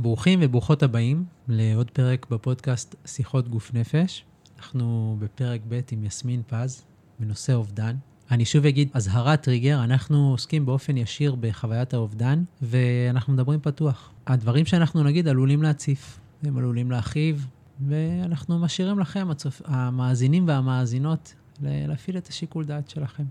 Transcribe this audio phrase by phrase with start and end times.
[0.00, 4.24] ברוכים וברוכות הבאים לעוד פרק בפודקאסט שיחות גוף נפש.
[4.58, 6.84] אנחנו בפרק ב' עם יסמין פז
[7.20, 7.96] בנושא אובדן.
[8.30, 14.10] אני שוב אגיד, אזהרת טריגר, אנחנו עוסקים באופן ישיר בחוויית האובדן, ואנחנו מדברים פתוח.
[14.26, 17.46] הדברים שאנחנו נגיד עלולים להציף, הם עלולים להכאיב,
[17.88, 19.62] ואנחנו משאירים לכם, הצופ...
[19.64, 23.24] המאזינים והמאזינות, להפעיל את השיקול דעת שלכם.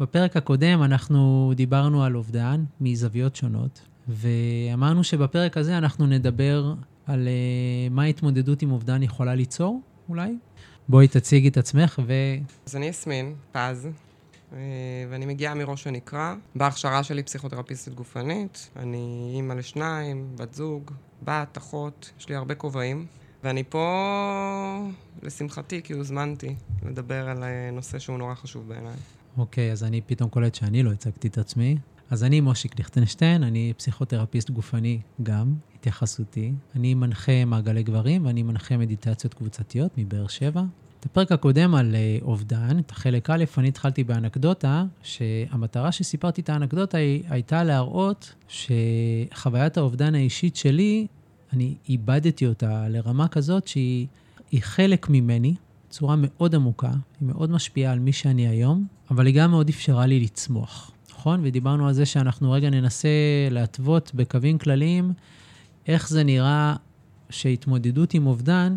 [0.00, 6.74] בפרק הקודם אנחנו דיברנו על אובדן מזוויות שונות, ואמרנו שבפרק הזה אנחנו נדבר
[7.06, 10.36] על uh, מה ההתמודדות עם אובדן יכולה ליצור, אולי.
[10.88, 12.12] בואי תציגי את עצמך ו...
[12.66, 13.88] אז אני יסמין פז,
[14.52, 14.58] אה,
[15.10, 16.34] ואני מגיעה מראש הנקרא.
[16.54, 20.90] בהכשרה שלי פסיכותרפיסטית גופנית, אני אימא לשניים, בת זוג,
[21.22, 23.06] בת, אחות, יש לי הרבה כובעים.
[23.44, 24.88] ואני פה,
[25.22, 26.54] לשמחתי, כי הוזמנתי
[26.86, 28.96] לדבר על אה, נושא שהוא נורא חשוב בעיניי.
[29.38, 31.76] אוקיי, אז אני פתאום קולט שאני לא הצגתי את עצמי.
[32.10, 36.52] אז אני מושיק ליכטנשטיין, אני פסיכותרפיסט גופני גם, התייחסותי.
[36.76, 40.62] אני מנחה מעגלי גברים ואני מנחה מדיטציות קבוצתיות מבאר שבע.
[41.00, 46.48] את הפרק הקודם על uh, אובדן, את החלק א', אני התחלתי באנקדוטה, שהמטרה שסיפרתי את
[46.48, 51.06] האנקדוטה היא, הייתה להראות שחוויית האובדן האישית שלי,
[51.52, 54.06] אני איבדתי אותה לרמה כזאת שהיא
[54.60, 55.54] חלק ממני,
[55.88, 60.06] בצורה מאוד עמוקה, היא מאוד משפיעה על מי שאני היום, אבל היא גם מאוד אפשרה
[60.06, 60.90] לי לצמוח,
[61.24, 61.40] נכון?
[61.44, 63.08] ודיברנו על זה שאנחנו רגע ננסה
[63.50, 65.12] להתוות בקווים כלליים
[65.88, 66.76] איך זה נראה
[67.30, 68.76] שהתמודדות עם אובדן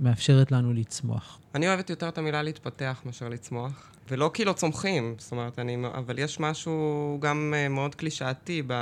[0.00, 1.38] מאפשרת לנו לצמוח.
[1.54, 5.76] אני אוהבת יותר את המילה להתפתח מאשר לצמוח, ולא כי לא צומחים, זאת אומרת, אני,
[5.94, 8.74] אבל יש משהו גם אה, מאוד קלישאתי ב...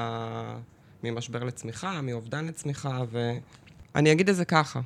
[1.05, 3.03] ממשבר לצמיחה, מאובדן לצמיחה,
[3.95, 4.81] ואני אגיד את זה ככה.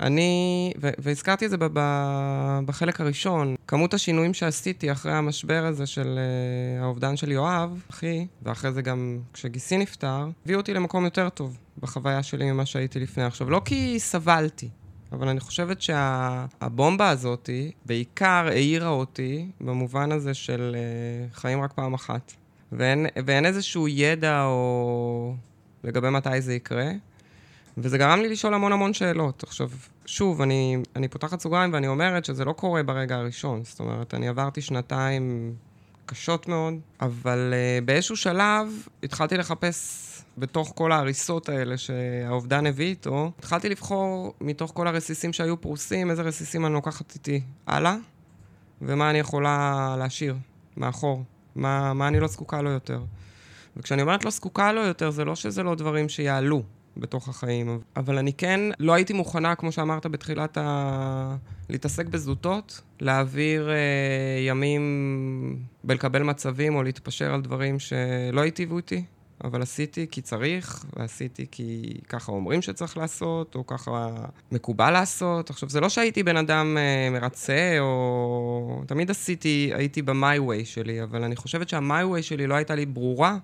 [0.00, 5.86] אני, ו- והזכרתי את זה ב- ב- בחלק הראשון, כמות השינויים שעשיתי אחרי המשבר הזה
[5.86, 11.28] של uh, האובדן של יואב, אחי, ואחרי זה גם כשגיסי נפטר, הביאו אותי למקום יותר
[11.28, 13.24] טוב בחוויה שלי ממה שהייתי לפני.
[13.24, 14.68] עכשיו, לא כי סבלתי,
[15.12, 17.50] אבל אני חושבת שהבומבה שה- הזאת
[17.86, 20.76] בעיקר העירה אותי במובן הזה של
[21.32, 22.32] uh, חיים רק פעם אחת.
[22.72, 25.34] ואין, ואין איזשהו ידע או
[25.84, 26.90] לגבי מתי זה יקרה.
[27.82, 29.42] וזה גרם לי לשאול המון המון שאלות.
[29.42, 29.70] עכשיו,
[30.06, 33.64] שוב, אני, אני פותחת סוגריים ואני אומרת שזה לא קורה ברגע הראשון.
[33.64, 35.54] זאת אומרת, אני עברתי שנתיים
[36.06, 38.68] קשות מאוד, אבל uh, באיזשהו שלב
[39.02, 45.60] התחלתי לחפש בתוך כל ההריסות האלה שהאובדן הביא איתו, התחלתי לבחור מתוך כל הרסיסים שהיו
[45.60, 47.96] פרוסים, איזה רסיסים אני לוקחת איתי הלאה,
[48.82, 50.36] ומה אני יכולה להשאיר
[50.76, 51.22] מאחור,
[51.56, 53.00] מה, מה אני לא זקוקה לו יותר.
[53.76, 56.62] וכשאני אומרת לא זקוקה לו יותר, זה לא שזה לא דברים שיעלו.
[56.98, 57.80] בתוך החיים.
[57.96, 61.36] אבל אני כן לא הייתי מוכנה, כמו שאמרת בתחילת ה...
[61.68, 63.76] להתעסק בזוטות, להעביר אה,
[64.48, 64.82] ימים
[65.84, 69.04] בלקבל מצבים או להתפשר על דברים שלא היטיבו איתי,
[69.44, 74.14] אבל עשיתי כי צריך, ועשיתי כי ככה אומרים שצריך לעשות, או ככה
[74.52, 75.50] מקובל לעשות.
[75.50, 78.82] עכשיו, זה לא שהייתי בן אדם אה, מרצה, או...
[78.86, 82.86] תמיד עשיתי, הייתי ב-my way שלי, אבל אני חושבת שה-my way שלי לא הייתה לי
[82.86, 83.38] ברורה.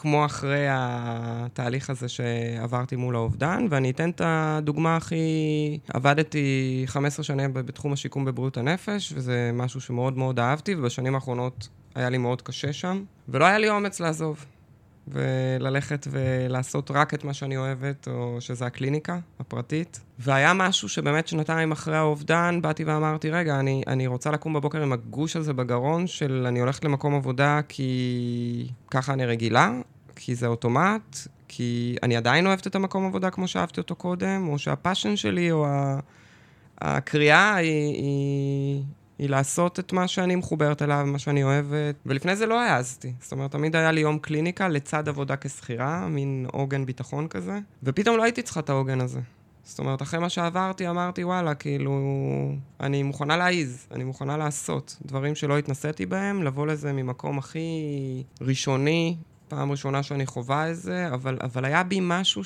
[0.00, 5.78] כמו אחרי התהליך הזה שעברתי מול האובדן, ואני אתן את הדוגמה הכי...
[5.94, 12.10] עבדתי 15 שנים בתחום השיקום בבריאות הנפש, וזה משהו שמאוד מאוד אהבתי, ובשנים האחרונות היה
[12.10, 14.44] לי מאוד קשה שם, ולא היה לי אומץ לעזוב.
[15.10, 20.00] וללכת ולעשות רק את מה שאני אוהבת, או שזה הקליניקה הפרטית.
[20.18, 24.92] והיה משהו שבאמת שנתיים אחרי האובדן, באתי ואמרתי, רגע, אני, אני רוצה לקום בבוקר עם
[24.92, 29.72] הגוש הזה בגרון של אני הולכת למקום עבודה כי ככה אני רגילה,
[30.16, 31.16] כי זה אוטומט,
[31.48, 35.66] כי אני עדיין אוהבת את המקום עבודה כמו שאהבתי אותו קודם, או שהפאשן שלי, או
[36.80, 38.82] הקריאה היא, היא,
[39.18, 41.94] היא לעשות את מה שאני מחוברת אליו, מה שאני אוהבת.
[42.06, 43.12] ולפני זה לא העזתי.
[43.20, 48.16] זאת אומרת, תמיד היה לי יום קליניקה לצד עבודה כשכירה, מין עוגן ביטחון כזה, ופתאום
[48.16, 49.20] לא הייתי צריכה את העוגן הזה.
[49.64, 52.00] זאת אומרת, אחרי מה שעברתי, אמרתי, וואלה, כאילו,
[52.80, 57.68] אני מוכנה להעיז, אני מוכנה לעשות דברים שלא התנסיתי בהם, לבוא לזה ממקום הכי
[58.40, 59.16] ראשוני,
[59.48, 62.42] פעם ראשונה שאני חווה את זה, אבל, אבל היה בי משהו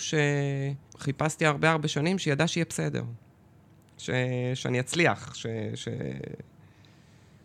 [0.98, 3.02] שחיפשתי הרבה הרבה שנים, שידע שיהיה בסדר.
[3.98, 4.10] ש,
[4.54, 5.88] שאני אצליח, ש, ש,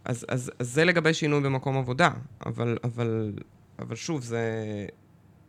[0.07, 2.09] אז, אז, אז זה לגבי שינוי במקום עבודה,
[2.45, 3.33] אבל, אבל,
[3.79, 4.41] אבל שוב, זה,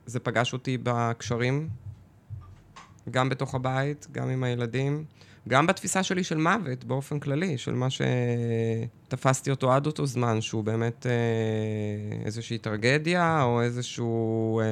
[0.07, 1.69] זה פגש אותי בקשרים,
[3.11, 5.05] גם בתוך הבית, גם עם הילדים,
[5.49, 10.65] גם בתפיסה שלי של מוות באופן כללי, של מה שתפסתי אותו עד אותו זמן, שהוא
[10.65, 14.65] באמת אה, איזושהי טרגדיה, או איזשהו אה,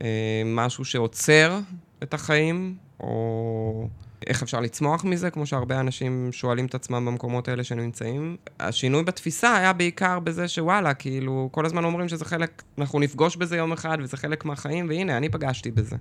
[0.00, 1.60] אה, משהו שעוצר
[2.02, 3.88] את החיים, או...
[4.26, 8.36] איך אפשר לצמוח מזה, כמו שהרבה אנשים שואלים את עצמם במקומות האלה שנמצאים.
[8.60, 13.56] השינוי בתפיסה היה בעיקר בזה שוואלה, כאילו, כל הזמן אומרים שזה חלק, אנחנו נפגוש בזה
[13.56, 15.96] יום אחד, וזה חלק מהחיים, והנה, אני פגשתי בזה.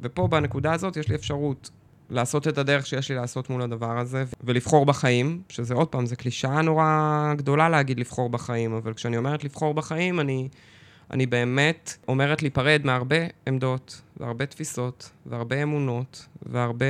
[0.00, 1.70] ופה, בנקודה הזאת, יש לי אפשרות
[2.10, 6.16] לעשות את הדרך שיש לי לעשות מול הדבר הזה, ולבחור בחיים, שזה עוד פעם, זו
[6.16, 10.48] קלישאה נורא גדולה להגיד לבחור בחיים, אבל כשאני אומרת לבחור בחיים, אני,
[11.10, 13.16] אני באמת אומרת להיפרד מהרבה
[13.46, 16.86] עמדות, והרבה תפיסות, והרבה אמונות, והרבה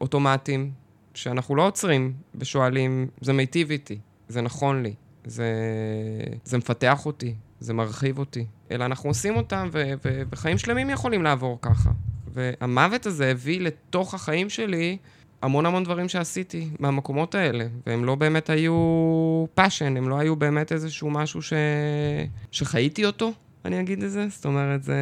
[0.00, 0.70] אוטומטים,
[1.14, 3.98] שאנחנו לא עוצרים ושואלים, זה מיטיב איתי,
[4.28, 4.94] זה נכון לי,
[5.24, 5.52] זה,
[6.44, 11.22] זה מפתח אותי, זה מרחיב אותי, אלא אנחנו עושים אותם, ו- ו- וחיים שלמים יכולים
[11.22, 11.90] לעבור ככה.
[12.32, 14.96] והמוות הזה הביא לתוך החיים שלי
[15.42, 18.74] המון המון דברים שעשיתי מהמקומות האלה, והם לא באמת היו
[19.54, 21.52] passion, הם לא היו באמת איזשהו משהו ש...
[22.50, 23.32] שחייתי אותו,
[23.64, 24.26] אני אגיד את זה.
[24.28, 24.94] זאת אומרת, זה...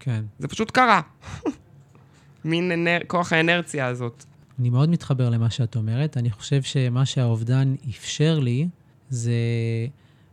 [0.00, 0.24] כן.
[0.38, 1.00] זה פשוט קרה.
[2.44, 2.98] מין אנר...
[3.06, 4.24] כוח האינרציה הזאת.
[4.58, 6.16] אני מאוד מתחבר למה שאת אומרת.
[6.16, 8.68] אני חושב שמה שהאובדן אפשר לי,
[9.10, 9.32] זה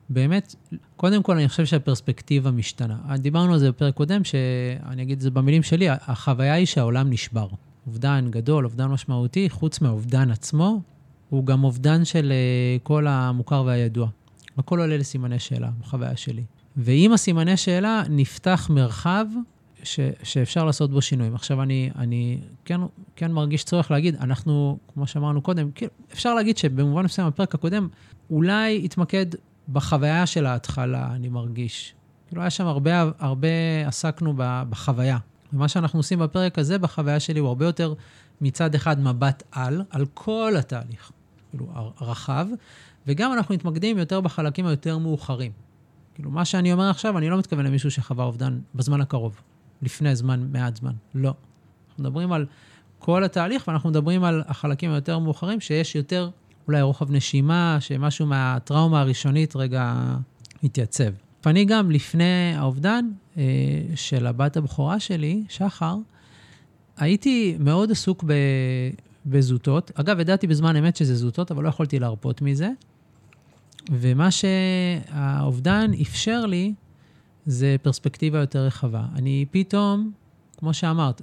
[0.10, 0.56] באמת,
[0.96, 2.98] קודם כל, אני חושב שהפרספקטיבה משתנה.
[3.18, 7.48] דיברנו על זה בפרק קודם, שאני אגיד את זה במילים שלי, החוויה היא שהעולם נשבר.
[7.88, 10.82] אובדן גדול, אובדן משמעותי, חוץ מהאובדן עצמו,
[11.30, 14.08] הוא גם אובדן של אה, כל המוכר והידוע.
[14.58, 16.44] הכל עולה לסימני שאלה, בחוויה שלי.
[16.78, 19.26] ועם הסימני שאלה נפתח מרחב
[19.84, 21.36] ש, שאפשר לעשות בו שינויים.
[21.36, 22.82] עכשיו, אני, אני כן,
[23.16, 27.88] כן מרגיש צורך להגיד, אנחנו, כמו שאמרנו קודם, כאילו, אפשר להגיד שבמובן מסוים, בפרק הקודם,
[28.30, 29.26] אולי התמקד
[29.70, 31.94] בחוויה של ההתחלה, אני מרגיש.
[32.28, 33.48] כאילו, היה שם הרבה, הרבה
[33.86, 35.18] עסקנו בחוויה.
[35.54, 37.94] ומה שאנחנו עושים בפרק הזה, בחוויה שלי, הוא הרבה יותר
[38.42, 41.12] מצד אחד מבט על, על כל התהליך,
[41.50, 41.68] כאילו,
[41.98, 42.48] הרחב,
[43.08, 45.52] וגם אנחנו מתמקדים יותר בחלקים היותר מאוחרים.
[46.16, 49.42] כאילו, מה שאני אומר עכשיו, אני לא מתכוון למישהו שחווה אובדן בזמן הקרוב,
[49.82, 50.94] לפני זמן, מעט זמן.
[51.16, 51.34] לא.
[51.90, 52.46] אנחנו מדברים על
[53.00, 56.30] כל התהליך, ואנחנו מדברים על החלקים היותר מאוחרים, שיש יותר
[56.68, 59.94] אולי רוחב נשימה, שמשהו מהטראומה הראשונית רגע
[60.64, 61.14] מתייצב.
[61.46, 63.06] ואני גם, לפני האובדן
[63.38, 63.44] אה,
[63.96, 65.96] של הבת הבכורה שלי, שחר,
[66.98, 68.34] הייתי מאוד עסוק ב,
[69.26, 69.92] בזוטות.
[69.96, 72.70] אגב, ידעתי בזמן אמת שזה זוטות, אבל לא יכולתי להרפות מזה.
[73.92, 76.74] ומה שהאובדן אפשר לי,
[77.46, 79.06] זה פרספקטיבה יותר רחבה.
[79.16, 80.12] אני פתאום,
[80.58, 81.22] כמו שאמרת,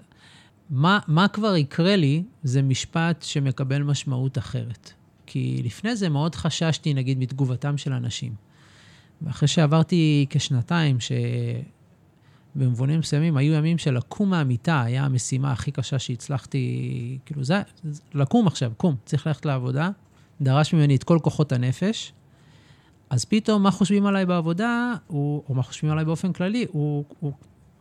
[0.70, 4.92] מה, מה כבר יקרה לי, זה משפט שמקבל משמעות אחרת.
[5.26, 8.49] כי לפני זה מאוד חששתי, נגיד, מתגובתם של אנשים.
[9.22, 10.96] ואחרי שעברתי כשנתיים,
[12.56, 17.62] שבמובנים מסוימים היו ימים של לקום מהמיטה, היה המשימה הכי קשה שהצלחתי, כאילו זה,
[18.14, 19.90] לקום עכשיו, קום, צריך ללכת לעבודה,
[20.40, 22.12] דרש ממני את כל כוחות הנפש,
[23.10, 27.32] אז פתאום מה חושבים עליי בעבודה, הוא, או מה חושבים עליי באופן כללי, הוא, הוא,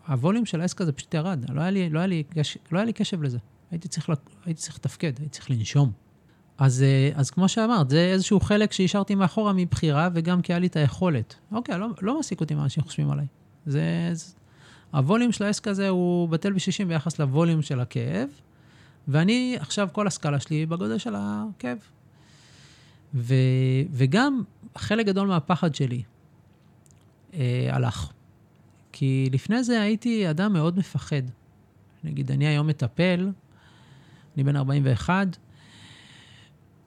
[0.07, 2.23] הווליום של העסק הזה פשוט ירד, לא היה לי, לא היה לי,
[2.71, 3.37] לא היה לי קשב לזה.
[3.71, 4.09] הייתי צריך,
[4.45, 5.91] הייתי צריך לתפקד, הייתי צריך לנשום.
[6.59, 10.67] אז, אה, אז כמו שאמרת, זה איזשהו חלק שהשארתי מאחורה מבחירה, וגם כי היה לי
[10.67, 11.35] את היכולת.
[11.51, 13.25] אוקיי, לא, לא מעסיק אותי מה אנשים חושבים עליי.
[13.65, 14.33] זה, זה...
[14.91, 18.29] הווליום של העסק הזה הוא בטל בשישים ביחס לווליום של הכאב,
[19.07, 21.77] ואני, עכשיו כל הסקאלה שלי בגודל של הכאב.
[23.13, 23.33] ו,
[23.91, 24.43] וגם
[24.77, 26.03] חלק גדול מהפחד שלי
[27.33, 28.11] אה, הלך.
[28.91, 31.21] כי לפני זה הייתי אדם מאוד מפחד.
[32.03, 33.31] נגיד, אני היום מטפל,
[34.35, 35.37] אני בן 41,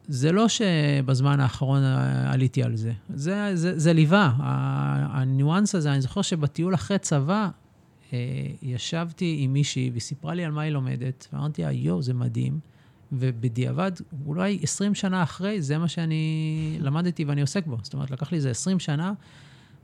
[0.08, 1.82] זה לא שבזמן האחרון
[2.26, 2.92] עליתי על זה.
[3.14, 4.32] זה, זה, זה ליווה.
[4.38, 7.48] הניואנס הזה, אני זוכר שבטיול אחרי צבא,
[8.12, 8.18] אה,
[8.62, 12.60] ישבתי עם מישהי והיא סיפרה לי על מה היא לומדת, ואמרתי לה, יואו, זה מדהים.
[13.12, 13.92] ובדיעבד,
[14.26, 17.76] אולי 20 שנה אחרי, זה מה שאני למדתי ואני עוסק בו.
[17.82, 19.12] זאת אומרת, לקח לי איזה 20 שנה,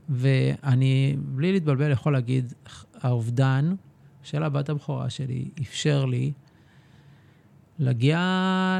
[0.09, 2.53] ואני, בלי להתבלבל, יכול להגיד,
[2.93, 3.75] האובדן
[4.23, 6.31] של הבת הבכורה שלי אפשר לי
[7.79, 8.19] להגיע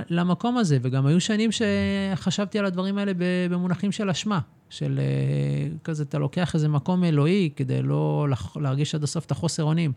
[0.10, 0.78] למקום הזה.
[0.82, 3.12] וגם היו שנים שחשבתי על הדברים האלה
[3.50, 4.40] במונחים של אשמה,
[4.70, 9.64] של אה, כזה, אתה לוקח איזה מקום אלוהי כדי לא להרגיש עד הסוף את החוסר
[9.64, 9.92] אונים.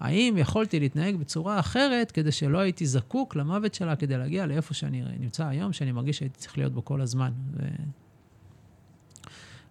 [0.00, 5.02] האם יכולתי להתנהג בצורה אחרת כדי שלא הייתי זקוק למוות שלה כדי להגיע לאיפה שאני
[5.18, 7.32] נמצא היום, שאני מרגיש שהייתי צריך להיות בו כל הזמן.
[7.52, 7.62] ו...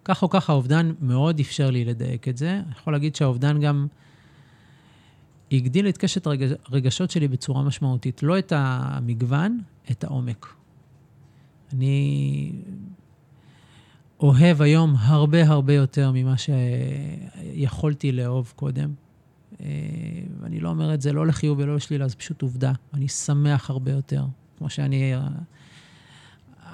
[0.04, 2.50] כך או כך האובדן מאוד אפשר לי לדייק את זה.
[2.50, 3.86] אני יכול להגיד שהאובדן גם
[5.56, 6.26] הגדיל את קשת
[6.66, 8.22] הרגשות שלי בצורה משמעותית.
[8.22, 10.46] לא את המגוון, את העומק.
[11.72, 12.52] אני
[14.20, 18.94] אוהב היום הרבה הרבה יותר ממה שיכולתי לאהוב קודם.
[19.60, 19.66] אה,
[20.40, 22.72] ואני לא אומר את זה לא לחיוב ולא לשלילה, זה פשוט עובדה.
[22.94, 24.24] אני שמח הרבה יותר.
[24.58, 25.14] כמו שאני...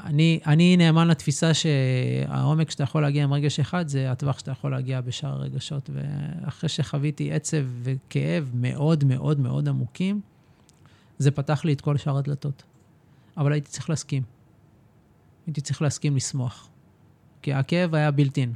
[0.05, 4.71] אני, אני נאמן לתפיסה שהעומק שאתה יכול להגיע עם רגש אחד, זה הטווח שאתה יכול
[4.71, 5.91] להגיע בשאר הרגשות.
[5.93, 10.21] ואחרי שחוויתי עצב וכאב מאוד מאוד מאוד עמוקים,
[11.19, 12.63] זה פתח לי את כל שאר הדלתות.
[13.37, 14.23] אבל הייתי צריך להסכים.
[15.47, 16.69] הייתי צריך להסכים לשמוח.
[17.43, 18.47] כי הכאב היה בלתי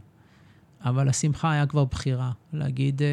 [0.85, 2.33] אבל השמחה היה כבר בחירה.
[2.53, 3.09] להגיד, אה,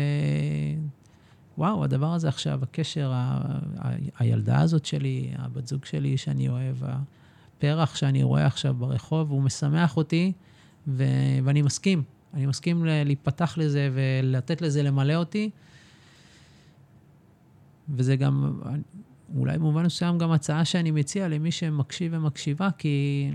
[1.57, 3.41] וואו, הדבר הזה עכשיו, הקשר, ה,
[3.77, 6.75] ה, הילדה הזאת שלי, הבת זוג שלי שאני אוהב,
[7.59, 10.31] הפרח שאני רואה עכשיו ברחוב, הוא משמח אותי,
[10.87, 11.03] ו,
[11.43, 12.03] ואני מסכים.
[12.33, 15.49] אני מסכים להיפתח לזה ולתת לזה למלא אותי.
[17.89, 18.61] וזה גם,
[19.35, 23.29] אולי במובן מסוים גם הצעה שאני מציע למי שמקשיב ומקשיבה, כי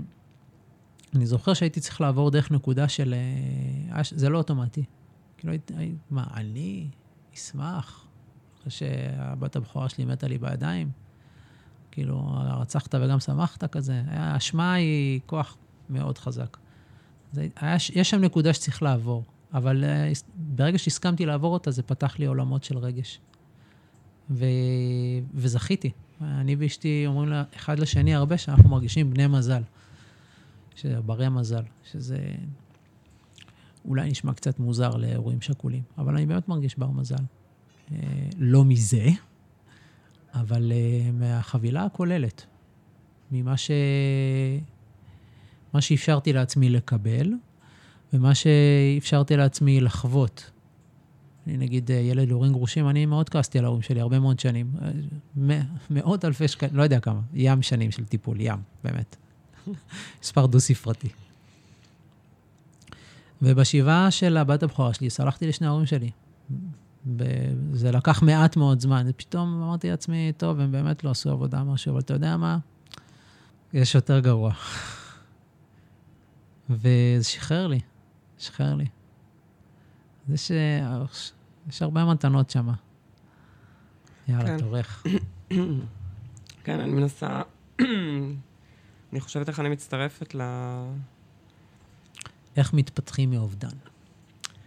[1.15, 3.15] אני זוכר שהייתי צריך לעבור דרך נקודה של...
[3.93, 4.83] אה, זה לא אוטומטי.
[5.37, 5.53] כאילו,
[6.09, 6.87] מה, אני
[7.35, 8.07] אשמח
[8.59, 11.04] אחרי שהבת הבכורה שלי מתה לי בידיים?
[11.95, 14.01] כאילו, רצחת וגם שמחת כזה?
[14.07, 15.57] האשמה היא כוח
[15.89, 16.57] מאוד חזק.
[17.31, 19.23] זה, היה, יש שם נקודה שצריך לעבור,
[19.53, 23.19] אבל uh, ברגע שהסכמתי לעבור אותה, זה פתח לי עולמות של רגש.
[24.29, 24.45] ו,
[25.33, 25.91] וזכיתי.
[26.21, 29.61] אני ואשתי אומרים לה, אחד לשני הרבה שאנחנו מרגישים בני מזל.
[30.75, 32.17] שזה ברי מזל, שזה
[33.85, 37.15] אולי נשמע קצת מוזר להורים שכולים, אבל אני באמת מרגיש בר מזל.
[37.91, 37.97] אה,
[38.37, 39.07] לא מזה,
[40.35, 42.45] אבל אה, מהחבילה הכוללת,
[43.31, 43.71] ממה ש...
[45.73, 47.33] מה שאפשרתי לעצמי לקבל,
[48.13, 50.51] ומה שאפשרתי לעצמי לחוות.
[51.47, 54.71] אני נגיד אה, ילד להורים גרושים, אני מאוד כעסתי על ההורים שלי הרבה מאוד שנים.
[55.89, 59.15] מאות אלפי שקלים, לא יודע כמה, ים שנים של טיפול, ים, באמת.
[60.23, 61.09] מספר דו-ספרתי.
[63.41, 66.09] ובשבעה של הבת הבכורה שלי, סלחתי לשני ההורים שלי.
[67.73, 69.05] זה לקח מעט מאוד זמן.
[69.09, 72.57] ופתאום אמרתי לעצמי, טוב, הם באמת לא עשו עבודה משהו, אבל אתה יודע מה?
[73.73, 74.53] יש יותר גרוע.
[76.69, 77.79] וזה שחרר לי,
[78.37, 78.85] שחרר לי.
[80.27, 80.51] זה ש...
[81.69, 82.69] יש הרבה מתנות שם.
[84.27, 84.57] יאללה, כן.
[84.57, 85.05] תורך.
[86.63, 87.41] כן, אני מנסה...
[89.11, 90.41] אני חושבת איך אני מצטרפת ל...
[92.57, 93.77] איך מתפתחים מאובדן?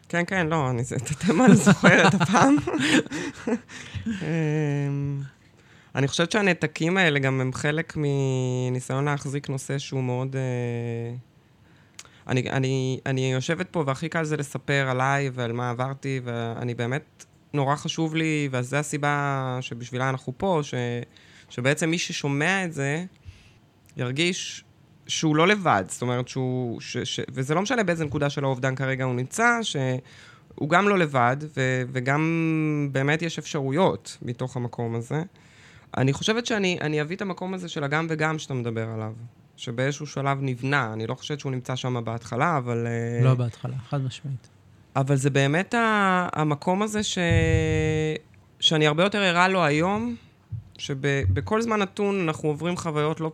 [0.09, 2.57] כן, כן, לא, אני, את אני זוכרת הפעם.
[4.07, 5.21] אמ,
[5.95, 10.37] אני חושבת שהנתקים האלה גם הם חלק מניסיון להחזיק נושא שהוא מאוד...
[10.37, 11.15] אה,
[12.27, 17.25] אני, אני, אני יושבת פה והכי קל זה לספר עליי ועל מה עברתי, ואני באמת,
[17.53, 20.75] נורא חשוב לי, וזו הסיבה שבשבילה אנחנו פה, ש,
[21.51, 23.05] שבעצם מי ששומע את זה,
[23.97, 24.65] ירגיש
[25.09, 28.75] שהוא לא לבד, זאת אומרת שהוא, ש, ש, וזה לא משנה באיזה נקודה של האובדן
[28.75, 35.23] כרגע הוא נמצא, שהוא גם לא לבד, ו, וגם באמת יש אפשרויות מתוך המקום הזה.
[35.97, 39.13] אני חושבת שאני אביא את המקום הזה של הגם וגם שאתה מדבר עליו,
[39.57, 42.87] שבאיזשהו שלב נבנה, אני לא חושבת שהוא נמצא שם בהתחלה, אבל...
[42.87, 44.49] אה, לא בהתחלה, חד משמעית.
[44.97, 45.75] אבל זה באמת
[46.33, 47.19] המקום הזה ש...
[48.61, 50.17] שאני הרבה יותר ערה לו היום,
[50.79, 53.33] שבכל זמן נתון אנחנו עוברים חוויות לא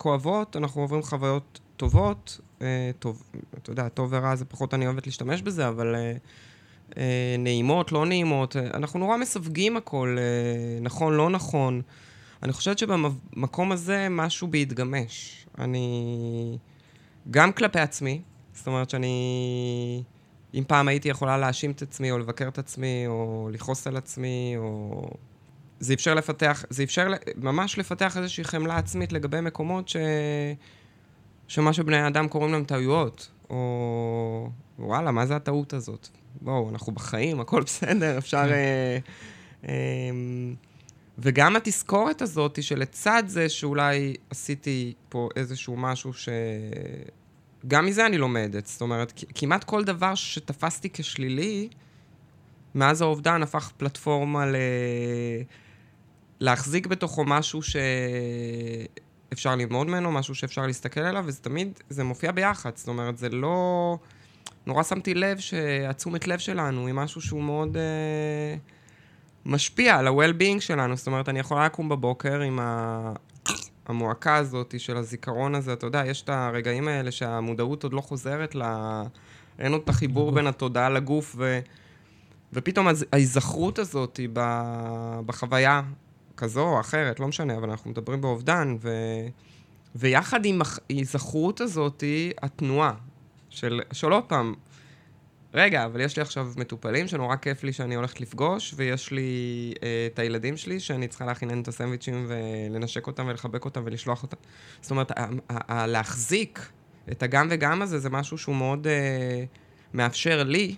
[0.00, 2.40] כואבות, אנחנו עוברים חוויות טובות.
[2.62, 3.22] אה, טוב,
[3.58, 6.12] אתה יודע, טוב ורע זה פחות אני אוהבת להשתמש בזה, אבל אה,
[6.96, 11.82] אה, נעימות, לא נעימות, אה, אנחנו נורא מסווגים הכל, אה, נכון, לא נכון.
[12.42, 15.46] אני חושבת שבמקום הזה משהו בהתגמש.
[15.58, 16.58] אני...
[17.30, 18.20] גם כלפי עצמי,
[18.52, 20.02] זאת אומרת שאני...
[20.54, 24.54] אם פעם הייתי יכולה להאשים את עצמי, או לבקר את עצמי, או לכעוס על עצמי,
[24.56, 25.10] או
[25.80, 29.96] זה אפשר לפתח, זה אפשר ממש לפתח איזושהי חמלה עצמית לגבי מקומות ש...
[31.48, 36.08] שמה שבני האדם קוראים להם טעויות, או וואלה, מה זה הטעות הזאת?
[36.40, 38.46] בואו, אנחנו בחיים, הכל בסדר, אפשר...
[38.46, 38.52] כן.
[38.52, 38.98] אה,
[39.68, 40.10] אה,
[41.18, 46.28] וגם התזכורת הזאת היא שלצד זה שאולי עשיתי פה איזשהו משהו ש...
[47.68, 48.66] גם מזה אני לומדת.
[48.66, 51.68] זאת אומרת, כמעט כל דבר שתפסתי כשלילי,
[52.74, 54.56] מאז האובדן הפך פלטפורמה ל...
[56.40, 57.60] להחזיק בתוכו משהו
[59.32, 62.70] שאפשר ללמוד ממנו, משהו שאפשר להסתכל עליו, וזה תמיד, זה מופיע ביחד.
[62.76, 63.96] זאת אומרת, זה לא...
[64.66, 68.60] נורא שמתי לב שהתשומת לב שלנו היא משהו שהוא מאוד uh,
[69.46, 70.96] משפיע על ה-well-being שלנו.
[70.96, 73.12] זאת אומרת, אני יכולה לקום בבוקר עם ה...
[73.86, 78.54] המועקה הזאת של הזיכרון הזה, אתה יודע, יש את הרגעים האלה שהמודעות עוד לא חוזרת
[78.54, 78.62] ל...
[79.58, 81.60] אין עוד את החיבור בין התודעה לגוף, ו...
[82.52, 84.20] ופתאום ההיזכרות הזאת
[85.26, 85.82] בחוויה
[86.40, 88.90] כזו או אחרת, לא משנה, אבל אנחנו מדברים באובדן, ו...
[89.94, 92.04] ויחד עם ההיזכרות הזאת,
[92.42, 92.92] התנועה
[93.50, 94.54] של, של עוד פעם,
[95.54, 100.08] רגע, אבל יש לי עכשיו מטופלים שנורא כיף לי שאני הולכת לפגוש, ויש לי אה,
[100.12, 104.36] את הילדים שלי שאני צריכה להכין להם את הסנדוויצ'ים ולנשק אותם ולחבק אותם ולשלוח אותם.
[104.80, 105.12] זאת אומרת,
[105.70, 106.70] להחזיק
[107.10, 109.44] את הגם וגם הזה זה משהו שהוא מאוד אה,
[109.94, 110.76] מאפשר לי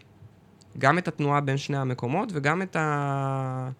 [0.78, 3.70] גם את התנועה בין שני המקומות וגם את ה...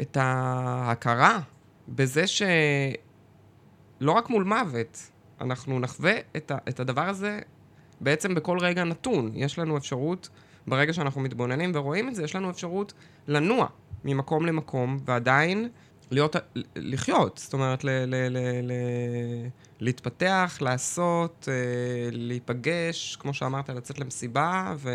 [0.00, 1.40] את ההכרה
[1.88, 7.40] בזה שלא רק מול מוות, אנחנו נחווה את, ה, את הדבר הזה
[8.00, 9.30] בעצם בכל רגע נתון.
[9.34, 10.28] יש לנו אפשרות,
[10.66, 12.92] ברגע שאנחנו מתבוננים ורואים את זה, יש לנו אפשרות
[13.28, 13.66] לנוע
[14.04, 15.68] ממקום למקום, ועדיין
[16.10, 16.36] להיות,
[16.76, 17.38] לחיות.
[17.38, 18.72] זאת אומרת, ל, ל, ל, ל,
[19.80, 21.54] להתפתח, לעשות, אה,
[22.12, 24.90] להיפגש, כמו שאמרת, לצאת למסיבה, ו...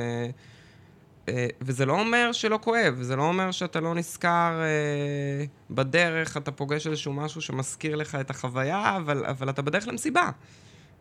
[1.29, 6.51] אה, וזה לא אומר שלא כואב, זה לא אומר שאתה לא נזכר אה, בדרך, אתה
[6.51, 10.29] פוגש איזשהו משהו שמזכיר לך את החוויה, אבל, אבל אתה בדרך למסיבה.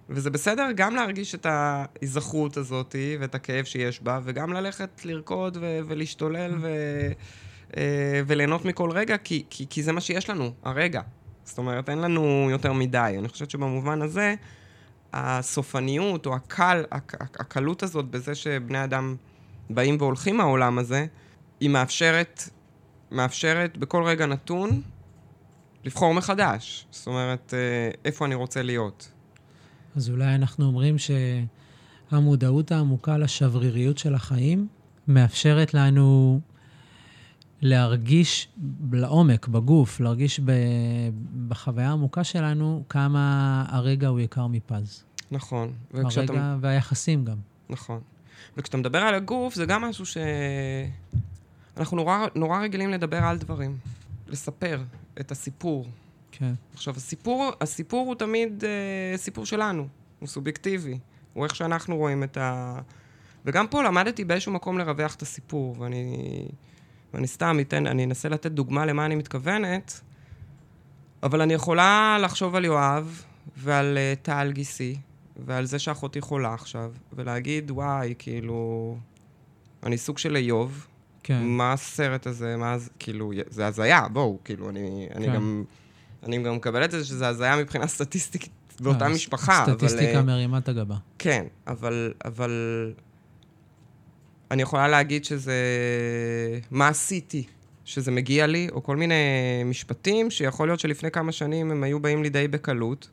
[0.08, 5.80] וזה בסדר גם להרגיש את ההיזכרות הזאת ואת הכאב שיש בה, וגם ללכת לרקוד ו-
[5.86, 7.12] ולהשתולל ו-
[7.76, 11.00] אה, וליהנות מכל רגע, כי, כי, כי זה מה שיש לנו, הרגע.
[11.44, 13.14] זאת אומרת, אין לנו יותר מדי.
[13.18, 14.34] אני חושבת שבמובן הזה,
[15.12, 19.16] הסופניות או הקל, הק- הקלות הזאת בזה שבני אדם
[19.70, 21.06] באים והולכים מהעולם הזה,
[21.60, 22.48] היא מאפשרת,
[23.10, 24.82] מאפשרת בכל רגע נתון
[25.84, 26.86] לבחור מחדש.
[26.90, 29.12] זאת אומרת, אה, איפה אני רוצה להיות.
[29.96, 30.96] אז אולי אנחנו אומרים
[32.10, 34.68] שהמודעות העמוקה לשבריריות של החיים
[35.08, 36.40] מאפשרת לנו
[37.60, 38.48] להרגיש
[38.92, 40.52] לעומק, בגוף, להרגיש ב,
[41.48, 45.04] בחוויה העמוקה שלנו כמה הרגע הוא יקר מפז.
[45.30, 45.72] נכון.
[45.94, 46.56] הרגע וכשאתה...
[46.60, 47.36] והיחסים גם.
[47.68, 48.00] נכון.
[48.56, 50.16] וכשאתה מדבר על הגוף, זה גם משהו ש...
[51.76, 53.76] אנחנו נורא, נורא רגילים לדבר על דברים,
[54.28, 54.82] לספר
[55.20, 55.86] את הסיפור.
[56.32, 56.52] כן.
[56.74, 60.98] עכשיו, הסיפור, הסיפור הוא תמיד אה, סיפור שלנו, הוא סובייקטיבי.
[61.32, 62.78] הוא איך שאנחנו רואים את ה...
[63.44, 66.16] וגם פה למדתי באיזשהו מקום לרווח את הסיפור, ואני,
[67.14, 70.00] ואני סתם אתן, אני אנסה לתת דוגמה למה אני מתכוונת,
[71.22, 73.22] אבל אני יכולה לחשוב על יואב
[73.56, 74.96] ועל uh, טל גיסי,
[75.36, 78.96] ועל זה שאחותי חולה עכשיו, ולהגיד, וואי, כאילו,
[79.82, 80.86] אני סוג של איוב.
[81.22, 81.42] כן.
[81.44, 85.16] מה הסרט הזה, מה זה, כאילו, זה הזיה, בואו, כאילו, אני, כן.
[85.16, 85.64] אני גם...
[86.22, 88.48] אני גם מקבל את זה שזה הזיה מבחינה סטטיסטית
[88.80, 89.72] באותה אה, משפחה, אבל...
[89.72, 90.96] סטטיסטיקה מרימה את הגבה.
[91.18, 92.50] כן, אבל, אבל...
[94.50, 95.54] אני יכולה להגיד שזה...
[96.70, 97.44] מה עשיתי
[97.84, 99.14] שזה מגיע לי, או כל מיני
[99.64, 103.08] משפטים שיכול להיות שלפני כמה שנים הם היו באים לי די בקלות.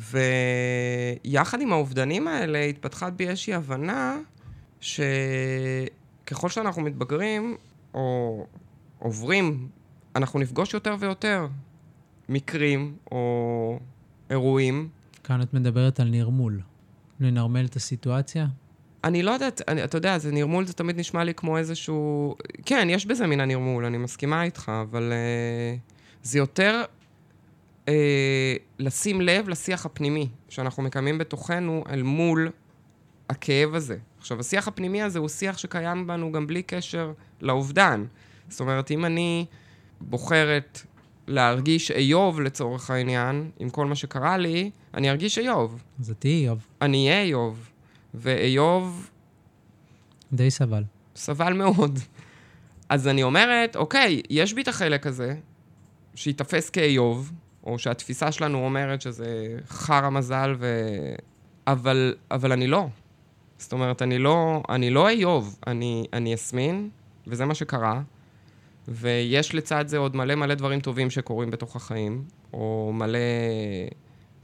[0.00, 4.18] ויחד עם האובדנים האלה התפתחה בי איזושהי הבנה
[4.80, 7.56] שככל שאנחנו מתבגרים,
[7.94, 8.46] או
[8.98, 9.68] עוברים,
[10.16, 11.46] אנחנו נפגוש יותר ויותר
[12.28, 13.78] מקרים או
[14.30, 14.88] אירועים.
[15.24, 16.60] כאן את מדברת על נרמול.
[17.20, 18.46] לנרמל את הסיטואציה?
[19.04, 22.34] אני לא יודעת, אני, אתה יודע, זה נרמול, זה תמיד נשמע לי כמו איזשהו...
[22.66, 25.80] כן, יש בזה מן הנרמול, אני מסכימה איתך, אבל uh,
[26.22, 26.84] זה יותר
[27.86, 27.90] uh,
[28.78, 32.50] לשים לב לשיח הפנימי שאנחנו מקיימים בתוכנו אל מול
[33.28, 33.96] הכאב הזה.
[34.18, 38.04] עכשיו, השיח הפנימי הזה הוא שיח שקיים בנו גם בלי קשר לאובדן.
[38.48, 39.46] זאת אומרת, אם אני
[40.00, 40.80] בוחרת
[41.26, 45.82] להרגיש איוב לצורך העניין, עם כל מה שקרה לי, אני ארגיש איוב.
[46.00, 46.66] אז תהיי איוב.
[46.82, 47.70] אני אהיה איוב.
[48.14, 49.10] ואיוב...
[50.32, 50.84] די סבל.
[51.16, 51.98] סבל מאוד.
[52.88, 55.34] אז אני אומרת, אוקיי, יש בי את החלק הזה,
[56.14, 57.32] שייתפס כאיוב,
[57.64, 60.84] או שהתפיסה שלנו אומרת שזה חרא מזל, ו...
[61.66, 62.86] אבל, אבל אני לא.
[63.58, 66.88] זאת אומרת, אני לא, אני לא איוב, אני, אני יסמין,
[67.26, 68.02] וזה מה שקרה.
[68.88, 73.18] ויש לצד זה עוד מלא מלא דברים טובים שקורים בתוך החיים, או מלא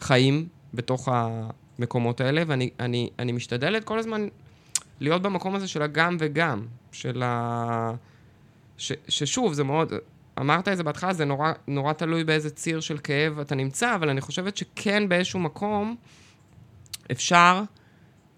[0.00, 4.28] חיים בתוך המקומות האלה, ואני אני, אני משתדלת כל הזמן
[5.00, 7.92] להיות במקום הזה של הגם וגם, של ה...
[8.78, 9.92] ש, ששוב, זה מאוד...
[10.40, 14.08] אמרת את זה בהתחלה, זה נורא, נורא תלוי באיזה ציר של כאב אתה נמצא, אבל
[14.08, 15.96] אני חושבת שכן באיזשהו מקום
[17.12, 17.62] אפשר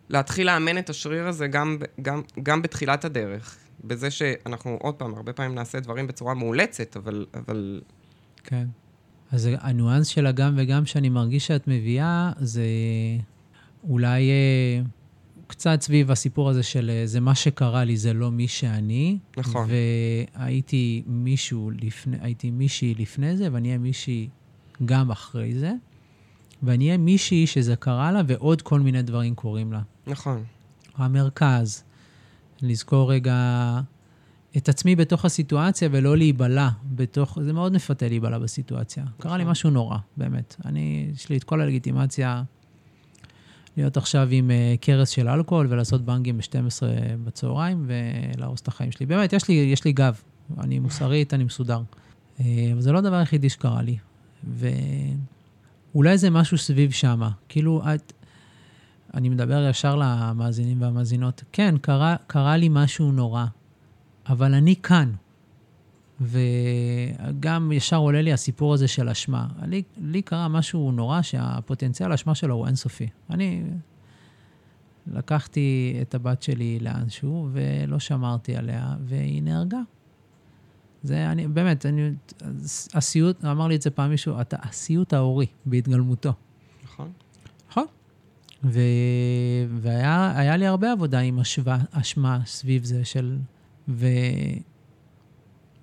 [0.08, 3.56] להתחיל לאמן את השריר הזה גם, גם, גם בתחילת הדרך.
[3.84, 7.26] בזה שאנחנו, עוד פעם, הרבה פעמים נעשה דברים בצורה מאולצת, אבל...
[7.34, 7.80] אבל...
[8.44, 8.66] כן.
[9.32, 12.64] אז הניואנס של הגם וגם שאני מרגיש שאת מביאה, זה
[13.88, 14.82] אולי אה,
[15.48, 19.18] קצת סביב הסיפור הזה של אה, זה מה שקרה לי, זה לא מי שאני.
[19.36, 19.68] נכון.
[20.36, 24.28] והייתי מישהו לפני, הייתי מישהי לפני זה, ואני אהיה מישהי
[24.84, 25.72] גם אחרי זה.
[26.62, 29.80] ואני אהיה מישהי שזה קרה לה, ועוד כל מיני דברים קורים לה.
[30.06, 30.44] נכון.
[30.96, 31.84] המרכז,
[32.62, 33.80] לזכור רגע
[34.56, 39.02] את עצמי בתוך הסיטואציה ולא להיבלע בתוך, זה מאוד מפתה להיבלע בסיטואציה.
[39.02, 39.16] נכון.
[39.18, 40.56] קרה לי משהו נורא, באמת.
[40.64, 42.42] אני, יש לי את כל הלגיטימציה
[43.78, 46.82] להיות עכשיו עם uh, קרס של אלכוהול ולעשות בנגים ב-12
[47.24, 49.06] בצהריים ולהרוס את החיים שלי.
[49.06, 50.20] באמת, יש לי, יש לי גב.
[50.60, 51.80] אני מוסרית, אני מסודר.
[52.38, 53.98] Uh, אבל זה לא הדבר היחידי שקרה לי.
[55.94, 57.30] ואולי זה משהו סביב שמה.
[57.48, 58.12] כאילו, את,
[59.14, 61.44] אני מדבר ישר למאזינים והמאזינות.
[61.52, 63.44] כן, קרה, קרה לי משהו נורא,
[64.28, 65.12] אבל אני כאן.
[66.20, 69.46] וגם ישר עולה לי הסיפור הזה של אשמה.
[69.66, 73.08] לי, לי קרה משהו נורא שהפוטנציאל האשמה שלו הוא אינסופי.
[73.30, 73.62] אני
[75.06, 79.80] לקחתי את הבת שלי לאנשהו ולא שמרתי עליה, והיא נהרגה.
[81.02, 82.10] זה, אני, באמת, אני,
[82.94, 86.32] הסיוט, אמר לי את זה פעם מישהו, אתה הסיוט ההורי בהתגלמותו.
[86.84, 87.12] נכון.
[87.70, 87.86] נכון.
[88.64, 88.80] ו...
[89.76, 93.38] והיה לי הרבה עבודה עם השווה, אשמה סביב זה של...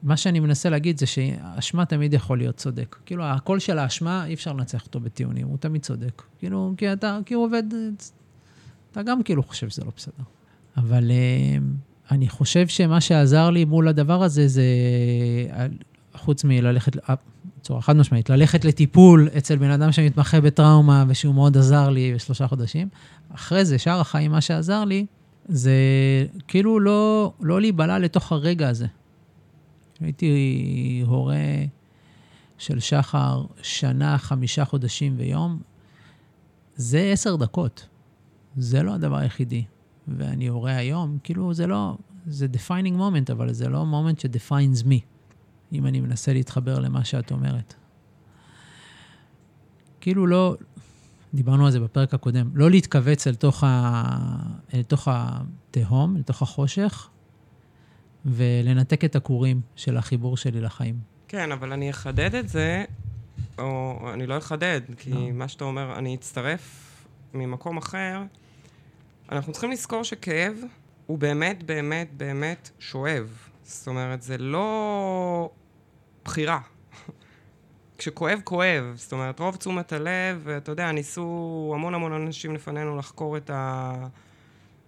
[0.06, 2.96] ומה שאני מנסה להגיד זה שאשמה תמיד יכול להיות צודק.
[3.06, 6.22] כאילו, הקול של האשמה, אי אפשר לנצח אותו בטיעונים, הוא תמיד צודק.
[6.40, 7.64] כאילו, כי אתה, הוא עובד,
[8.92, 10.24] אתה גם כאילו חושב שזה לא בסדר.
[10.78, 11.58] אבל אה,
[12.12, 14.64] אני חושב שמה שעזר לי מול הדבר הזה זה,
[16.16, 17.16] חוץ מללכת, אה,
[17.60, 22.48] בצורה חד משמעית, ללכת לטיפול אצל בן אדם שמתמחה בטראומה ושהוא מאוד עזר לי בשלושה
[22.48, 22.88] חודשים.
[23.36, 25.06] אחרי זה, שאר החיים, מה שעזר לי,
[25.48, 25.74] זה
[26.48, 28.86] כאילו לא, לא להיבלע לתוך הרגע הזה.
[30.00, 31.36] הייתי הורה
[32.58, 35.62] של שחר שנה, חמישה חודשים ויום.
[36.76, 37.88] זה עשר דקות.
[38.58, 39.66] זה לא הדבר היחידי.
[40.08, 45.00] ואני הורה היום, כאילו זה לא, זה defining moment, אבל זה לא moment ש-defines me,
[45.74, 47.74] אם אני מנסה להתחבר למה שאת אומרת.
[50.02, 50.56] כאילו לא,
[51.34, 54.04] דיברנו על זה בפרק הקודם, לא להתכווץ אל תוך, ה,
[54.74, 57.10] אל תוך התהום, אל תוך החושך,
[58.26, 60.96] ולנתק את הכורים של החיבור שלי לחיים.
[61.28, 62.86] כן, אבל אני אחדד את זה,
[63.58, 65.32] או אני לא אחדד, כי לא.
[65.32, 66.92] מה שאתה אומר, אני אצטרף
[67.34, 68.22] ממקום אחר.
[69.32, 70.54] אנחנו צריכים לזכור שכאב
[71.06, 73.38] הוא באמת, באמת, באמת שואב.
[73.64, 75.50] זאת אומרת, זה לא
[76.26, 76.60] בחירה.
[77.98, 78.94] כשכואב, כואב.
[78.96, 83.94] זאת אומרת, רוב תשומת הלב, ואתה יודע, ניסו המון המון אנשים לפנינו לחקור את, ה...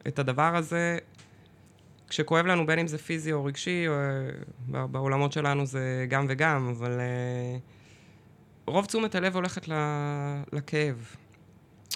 [0.08, 0.98] את הדבר הזה.
[2.10, 3.94] כשכואב לנו, בין אם זה פיזי או רגשי, או...
[4.68, 9.74] בעולמות שלנו זה גם וגם, אבל uh, רוב תשומת הלב הולכת ל...
[10.54, 11.16] לכאב.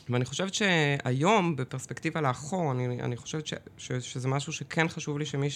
[0.09, 5.25] ואני חושבת שהיום, בפרספקטיבה לאחור, אני, אני חושבת ש, ש, שזה משהו שכן חשוב לי
[5.25, 5.47] שמי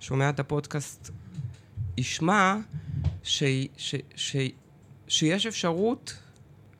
[0.00, 1.10] ששומע את הפודקאסט
[1.96, 2.56] ישמע,
[3.22, 3.42] ש,
[3.76, 4.36] ש, ש,
[5.08, 6.18] שיש אפשרות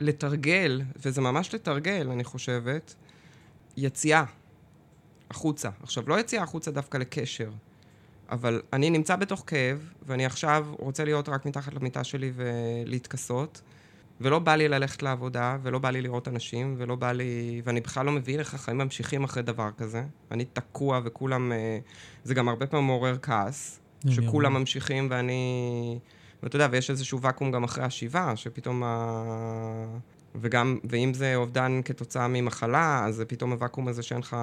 [0.00, 2.94] לתרגל, וזה ממש לתרגל, אני חושבת,
[3.76, 4.24] יציאה
[5.30, 5.68] החוצה.
[5.82, 7.50] עכשיו, לא יציאה החוצה דווקא לקשר,
[8.30, 13.62] אבל אני נמצא בתוך כאב, ואני עכשיו רוצה להיות רק מתחת למיטה שלי ולהתכסות.
[14.20, 17.62] ולא בא לי ללכת לעבודה, ולא בא לי לראות אנשים, ולא בא לי...
[17.64, 20.04] ואני בכלל לא מבין איך החיים ממשיכים אחרי דבר כזה.
[20.30, 21.52] אני תקוע וכולם...
[21.52, 21.78] אה,
[22.24, 25.98] זה גם הרבה פעמים מעורר כעס, שכולם ממשיכים ואני...
[26.42, 29.98] ואתה יודע, ויש איזשהו ואקום גם אחרי השבעה, שפתאום ה...
[30.34, 34.36] וגם, ואם זה אובדן כתוצאה ממחלה, אז זה פתאום הוואקום הזה שאין לך...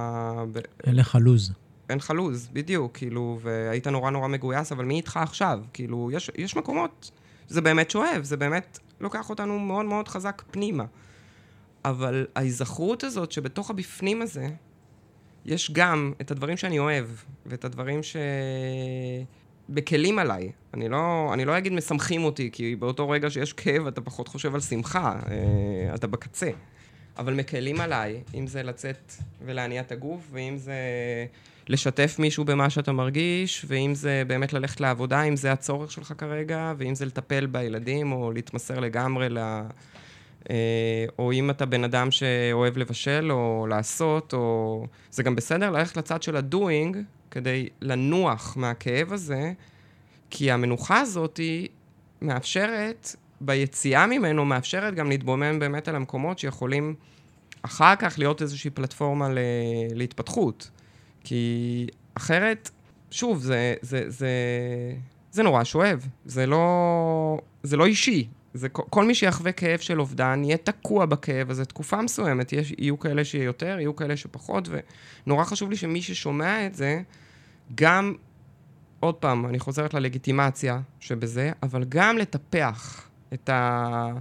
[0.84, 1.54] אין לך לוז.
[1.90, 5.60] אין לך לוז, בדיוק, כאילו, והיית נורא נורא מגויס, אבל מי איתך עכשיו?
[5.74, 7.12] כאילו, יש, יש מקומות,
[7.48, 10.86] זה באמת שואב, זה באמת לוקח אותנו מאוד מאוד חזק פנימה.
[11.86, 14.48] אבל ההיזכרות הזאת שבתוך הבפנים הזה,
[15.46, 17.06] יש גם את הדברים שאני אוהב,
[17.46, 18.00] ואת הדברים
[19.70, 20.52] שבכלים עליי.
[20.74, 24.56] אני לא, אני לא אגיד משמחים אותי, כי באותו רגע שיש כאב אתה פחות חושב
[24.56, 26.50] על שמחה, אה, אתה בקצה.
[27.18, 29.14] אבל מקלים עליי, אם זה לצאת
[29.46, 30.76] ולהניע את הגוף, ואם זה
[31.70, 36.74] לשתף מישהו במה שאתה מרגיש, ואם זה באמת ללכת לעבודה, אם זה הצורך שלך כרגע,
[36.78, 39.38] ואם זה לטפל בילדים, או להתמסר לגמרי ל...
[39.38, 39.64] אה,
[41.20, 44.86] או אם אתה בן אדם שאוהב לבשל, או לעשות, או...
[45.12, 46.98] זה גם בסדר ללכת לצד של הדוינג,
[47.32, 49.54] כדי לנוח מהכאב הזה,
[50.30, 51.68] כי המנוחה הזאת היא
[52.22, 56.96] מאפשרת, ביציאה ממנו, מאפשרת גם להתבומם באמת על המקומות שיכולים
[57.62, 59.38] אחר כך להיות איזושהי פלטפורמה ל...
[59.94, 60.70] להתפתחות.
[61.24, 62.70] כי אחרת,
[63.12, 64.30] שוב, זה, זה, זה,
[65.32, 66.08] זה נורא שואב.
[66.26, 68.28] זה לא, זה לא אישי.
[68.58, 72.54] זה כל מי שיחווה כאב של אובדן, יהיה תקוע בכאב הזה תקופה מסוימת.
[72.54, 74.70] יש, יהיו כאלה שיהיה יותר, יהיו כאלה שפחות,
[75.26, 77.02] ונורא חשוב לי שמי ששומע את זה,
[77.76, 78.14] גם,
[79.00, 84.12] עוד פעם, אני חוזרת ללגיטימציה שבזה, אבל גם לטפח את ה...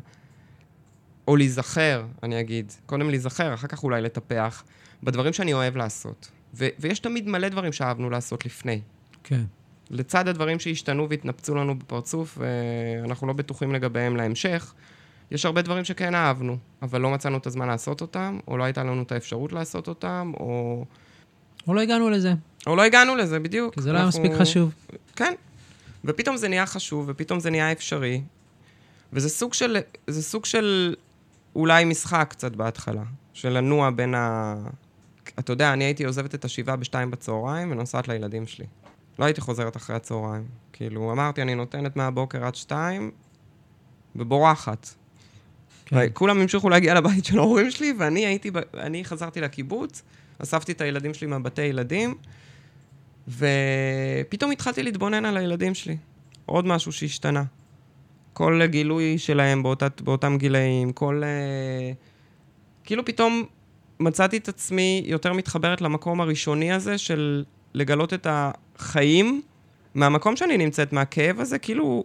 [1.28, 2.72] או להיזכר, אני אגיד.
[2.86, 4.64] קודם להיזכר, אחר כך אולי לטפח,
[5.02, 6.30] בדברים שאני אוהב לעשות.
[6.54, 8.80] ו- ויש תמיד מלא דברים שאהבנו לעשות לפני.
[9.24, 9.44] כן.
[9.90, 14.74] לצד הדברים שהשתנו והתנפצו לנו בפרצוף, ואנחנו לא בטוחים לגביהם להמשך,
[15.30, 18.84] יש הרבה דברים שכן אהבנו, אבל לא מצאנו את הזמן לעשות אותם, או לא הייתה
[18.84, 20.84] לנו את האפשרות לעשות אותם, או...
[21.68, 22.32] או לא הגענו לזה.
[22.66, 23.74] או לא הגענו לזה, בדיוק.
[23.74, 24.74] כי זה לא היה מספיק חשוב.
[25.16, 25.34] כן.
[26.04, 28.22] ופתאום זה נהיה חשוב, ופתאום זה נהיה אפשרי,
[29.12, 30.94] וזה סוג של, זה סוג של
[31.56, 34.54] אולי משחק קצת בהתחלה, של לנוע בין ה...
[35.38, 38.66] אתה יודע, אני הייתי עוזבת את השבעה בשתיים בצהריים ונוסעת לילדים שלי.
[39.18, 40.44] לא הייתי חוזרת אחרי הצהריים.
[40.72, 43.10] כאילו, אמרתי, אני נותנת מהבוקר עד שתיים,
[44.16, 44.88] ובורחת.
[45.86, 46.06] כן.
[46.12, 50.02] כולם המשיכו להגיע לבית של ההורים שלי, ואני הייתי, אני חזרתי לקיבוץ,
[50.42, 52.14] אספתי את הילדים שלי מהבתי ילדים,
[53.28, 55.96] ופתאום התחלתי להתבונן על הילדים שלי.
[56.46, 57.44] עוד משהו שהשתנה.
[58.32, 61.22] כל גילוי שלהם באות, באותם גילאים, כל...
[61.24, 61.92] אה,
[62.84, 63.44] כאילו פתאום
[64.00, 68.26] מצאתי את עצמי יותר מתחברת למקום הראשוני הזה של לגלות את
[68.78, 69.42] החיים
[69.94, 72.04] מהמקום שאני נמצאת, מהכאב הזה, כאילו...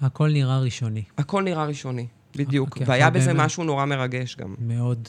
[0.00, 1.02] הכל נראה ראשוני.
[1.18, 2.78] הכל נראה ראשוני, בדיוק.
[2.78, 3.44] Okay, והיה בזה באמת...
[3.44, 4.54] משהו נורא מרגש גם.
[4.58, 5.08] מאוד.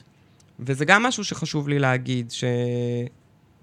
[0.60, 2.44] וזה גם משהו שחשוב לי להגיד, ש...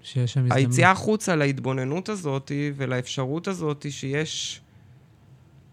[0.01, 0.57] שיש שם הזדמנות.
[0.57, 4.61] היציאה החוצה להתבוננות הזאת ולאפשרות הזאת שיש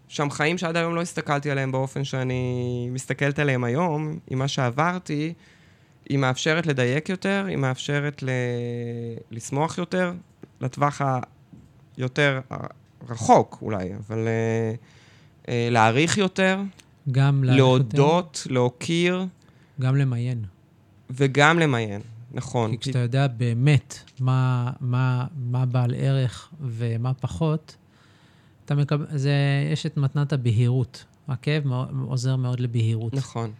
[0.07, 5.33] שם חיים שעד היום לא הסתכלתי עליהם באופן שאני מסתכלת עליהם היום, עם מה שעברתי,
[6.09, 8.29] היא מאפשרת לדייק יותר, היא מאפשרת ל...
[9.31, 10.13] לשמוח יותר,
[10.61, 11.01] לטווח
[11.97, 12.39] היותר
[13.09, 16.59] רחוק אולי, אבל uh, uh, להעריך יותר.
[17.11, 18.53] גם להודות, יותר.
[18.53, 19.25] להוקיר.
[19.81, 20.45] גם למיין.
[21.09, 22.71] וגם למיין, נכון.
[22.71, 27.75] כי כשאתה יודע באמת מה, מה, מה בעל ערך ומה פחות,
[28.65, 29.33] אתה מקבל, זה,
[29.71, 31.05] יש את מתנת הבהירות.
[31.27, 31.63] הכאב
[32.07, 33.13] עוזר מאוד לבהירות.
[33.13, 33.51] נכון.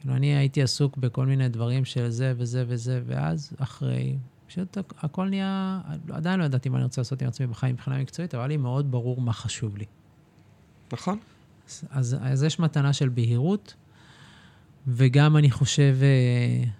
[0.00, 4.16] כאילו, אני הייתי עסוק בכל מיני דברים של זה וזה וזה, ואז אחרי,
[4.48, 5.80] פשוט הכל נהיה,
[6.12, 8.56] עדיין לא ידעתי מה אני רוצה לעשות עם עצמי בחיים מבחינה מקצועית, אבל היה לי
[8.56, 9.84] מאוד ברור מה חשוב לי.
[10.92, 11.18] נכון.
[11.66, 13.74] אז, אז, אז יש מתנה של בהירות,
[14.86, 15.96] וגם אני חושב...
[16.02, 16.70] אה,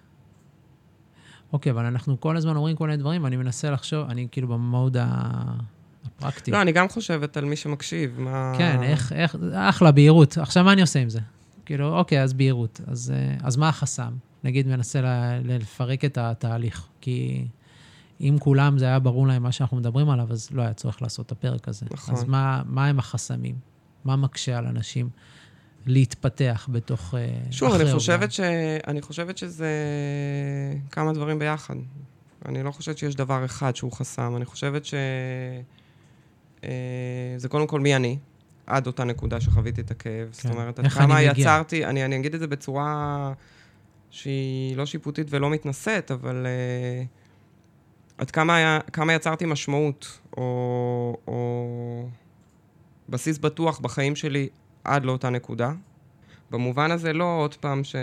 [1.53, 4.97] אוקיי, אבל אנחנו כל הזמן אומרים כל מיני דברים, ואני מנסה לחשוב, אני כאילו במוד
[4.99, 6.51] הפרקטי.
[6.51, 8.53] לא, אני גם חושבת על מי שמקשיב, מה...
[8.57, 10.37] כן, איך, איך, אחלה, בהירות.
[10.37, 11.19] עכשיו, מה אני עושה עם זה?
[11.65, 12.81] כאילו, אוקיי, אז בהירות.
[12.87, 14.13] אז, אה, אז מה החסם?
[14.43, 15.01] נגיד, מנסה
[15.43, 16.87] לפרק את התהליך.
[17.01, 17.47] כי
[18.21, 21.25] אם כולם, זה היה ברור להם מה שאנחנו מדברים עליו, אז לא היה צורך לעשות
[21.25, 21.85] את הפרק הזה.
[21.91, 22.15] נכון.
[22.15, 23.55] אז מה, מה הם החסמים?
[24.05, 25.09] מה מקשה על אנשים
[25.85, 27.15] להתפתח בתוך...
[27.15, 28.39] אה, שוב, אני חושבת, ש...
[28.87, 29.69] אני חושבת שזה
[30.91, 31.75] כמה דברים ביחד.
[32.45, 34.35] אני לא חושבת שיש דבר אחד שהוא חסם.
[34.35, 34.93] אני חושבת ש...
[36.63, 36.69] אה,
[37.37, 38.17] זה קודם כל מי אני,
[38.67, 40.27] עד אותה נקודה שחוויתי את הכאב.
[40.31, 40.31] כן.
[40.31, 43.33] זאת אומרת, עד כמה יצרתי, אני, אני אגיד את זה בצורה
[44.09, 47.18] שהיא לא שיפוטית ולא מתנשאת, אבל uh,
[48.19, 52.09] עד כמה, כמה יצרתי משמעות, או, או
[53.09, 54.49] בסיס בטוח בחיים שלי
[54.83, 55.71] עד לאותה נקודה.
[56.51, 57.95] במובן הזה לא עוד פעם ש...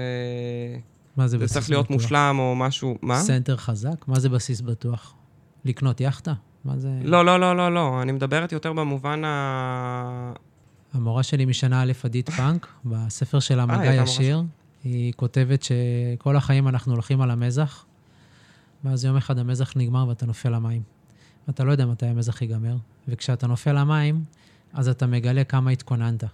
[1.16, 1.54] מה זה בסיס בטוח?
[1.54, 3.18] זה צריך להיות מושלם או משהו, מה?
[3.18, 4.08] center חזק?
[4.08, 5.14] מה זה בסיס בטוח?
[5.64, 6.32] לקנות יאכטה?
[6.64, 6.88] מה זה...
[7.02, 8.02] לא, לא, לא, לא, לא.
[8.02, 10.32] אני מדברת יותר במובן ה...
[10.94, 14.42] המורה שלי משנה א', עדית פאנק, בספר שלה אה, מגע ישיר,
[14.84, 17.84] היא כותבת שכל החיים אנחנו הולכים על המזח,
[18.86, 20.82] ואז יום אחד המזח נגמר ואתה נופל למים.
[21.48, 22.76] ואתה לא יודע מתי המזח ייגמר,
[23.08, 24.24] וכשאתה נופל למים,
[24.72, 26.24] אז אתה מגלה כמה התכוננת.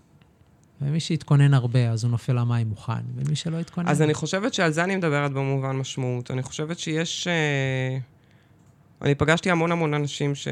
[0.83, 3.89] ומי שהתכונן הרבה, אז הוא נופל למים מוכן, ומי שלא התכונן...
[3.89, 6.31] אז אני חושבת שעל זה אני מדברת במובן משמעות.
[6.31, 7.27] אני חושבת שיש...
[7.29, 7.99] אה,
[9.03, 10.49] אני פגשתי המון המון אנשים ש...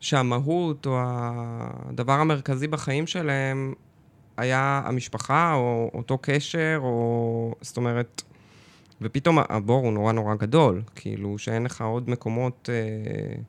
[0.00, 3.74] שהמהות או הדבר המרכזי בחיים שלהם
[4.36, 7.54] היה המשפחה או אותו קשר, או...
[7.60, 8.22] זאת אומרת...
[9.00, 12.68] ופתאום הבור הוא נורא נורא גדול, כאילו שאין לך עוד מקומות...
[12.72, 13.42] אה...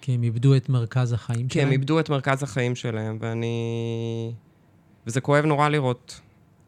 [0.00, 1.64] כי הם איבדו את מרכז החיים כי שלהם?
[1.64, 4.32] כי הם איבדו את מרכז החיים שלהם, ואני...
[5.06, 6.20] וזה כואב נורא לראות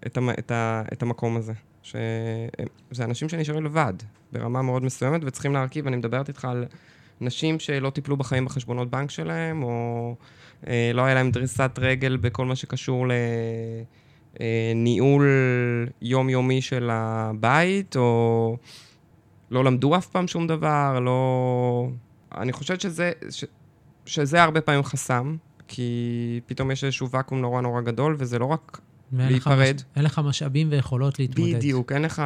[0.06, 0.30] את, המ...
[0.30, 0.82] את, ה...
[0.92, 1.52] את המקום הזה.
[1.82, 3.94] שזה אנשים שנשארים לבד,
[4.32, 6.64] ברמה מאוד מסוימת, וצריכים להרכיב, אני מדברת איתך על
[7.20, 10.14] נשים שלא טיפלו בחיים בחשבונות בנק שלהם, או
[10.66, 13.18] אה, לא היה להם דריסת רגל בכל מה שקשור לניהול
[14.40, 14.72] אה,
[16.02, 18.56] יומיומי של הבית, או
[19.50, 21.88] לא למדו אף פעם שום דבר, לא...
[22.36, 23.44] אני חושבת שזה, ש,
[24.06, 25.36] שזה הרבה פעמים חסם,
[25.68, 28.80] כי פתאום יש איזשהו ואקום נורא נורא גדול, וזה לא רק
[29.12, 29.74] להיפרד.
[29.76, 29.84] מש...
[29.96, 31.56] אין לך משאבים ויכולות להתמודד.
[31.56, 32.22] בדיוק, אין לך...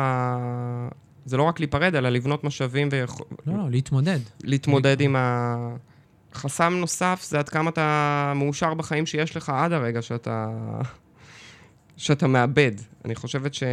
[1.24, 3.32] זה לא רק להיפרד, אלא לבנות משאבים ויכולות...
[3.46, 4.18] לא, לא, להתמודד.
[4.44, 5.56] להתמודד עם ה...
[6.34, 10.48] חסם נוסף זה עד כמה אתה מאושר בחיים שיש לך עד הרגע שאתה...
[12.02, 12.72] שאתה מאבד.
[13.04, 13.68] אני חושבת שמי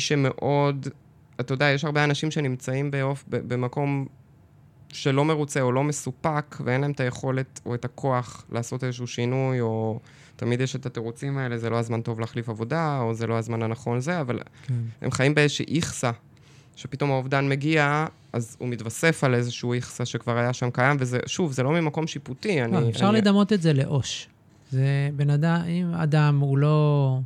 [0.00, 0.88] שמאוד...
[1.40, 3.24] אתה יודע, יש הרבה אנשים שנמצאים באופ...
[3.28, 4.06] במקום
[4.88, 9.60] שלא מרוצה או לא מסופק, ואין להם את היכולת או את הכוח לעשות איזשהו שינוי,
[9.60, 10.00] או
[10.36, 13.62] תמיד יש את התירוצים האלה, זה לא הזמן טוב להחליף עבודה, או זה לא הזמן
[13.62, 14.74] הנכון זה, אבל כן.
[15.00, 16.10] הם חיים באיזושהי איכסה,
[16.76, 21.52] שפתאום האובדן מגיע, אז הוא מתווסף על איזשהו איכסה שכבר היה שם קיים, וזה, שוב,
[21.52, 22.60] זה לא ממקום שיפוטי.
[22.60, 23.18] לא, אני, אפשר אני...
[23.18, 24.28] לדמות את זה לעו"ש.
[24.70, 27.20] זה בן אדם, אם אדם הוא לא...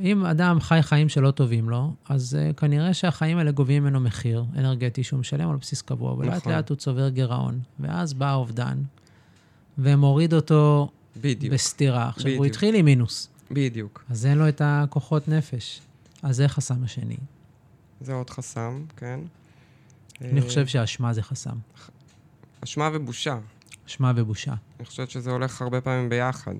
[0.00, 4.44] אם אדם חי חיים שלא טובים לו, אז uh, כנראה שהחיים האלה גובים ממנו מחיר
[4.56, 6.52] אנרגטי שהוא משלם על בסיס קבוע, ולאט נכון.
[6.52, 7.60] לאט הוא צובר גירעון.
[7.80, 8.78] ואז בא האובדן,
[9.78, 11.54] ומוריד אותו בדיוק.
[11.54, 12.08] בסתירה.
[12.08, 12.38] עכשיו, בדיוק.
[12.38, 13.28] הוא התחיל עם מינוס.
[13.50, 14.04] בדיוק.
[14.10, 15.80] אז אין לו את הכוחות נפש.
[16.22, 17.16] אז זה חסם השני.
[18.00, 19.20] זה עוד חסם, כן.
[20.20, 21.56] אני חושב שאשמה זה חסם.
[22.64, 23.38] אשמה ובושה.
[23.88, 24.54] אשמה ובושה.
[24.78, 26.54] אני חושבת שזה הולך הרבה פעמים ביחד.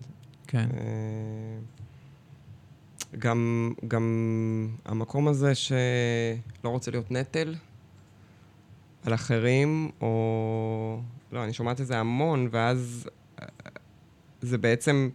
[0.46, 0.68] כן.
[0.76, 1.58] אה,
[3.18, 5.78] גם, גם המקום הזה שלא
[6.64, 7.54] רוצה להיות נטל
[9.04, 11.00] על אחרים, או...
[11.32, 13.08] לא, אני שומעת את זה המון, ואז
[13.42, 13.46] אה,
[14.40, 15.10] זה בעצם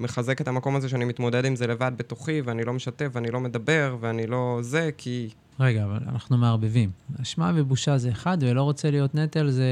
[0.00, 3.40] מחזק את המקום הזה שאני מתמודד עם זה לבד בתוכי, ואני לא משתף, ואני לא
[3.40, 5.28] מדבר, ואני לא זה, כי...
[5.60, 6.90] רגע, אבל אנחנו מערבבים.
[7.22, 9.64] אשמה ובושה זה אחד, ולא רוצה להיות נטל זה,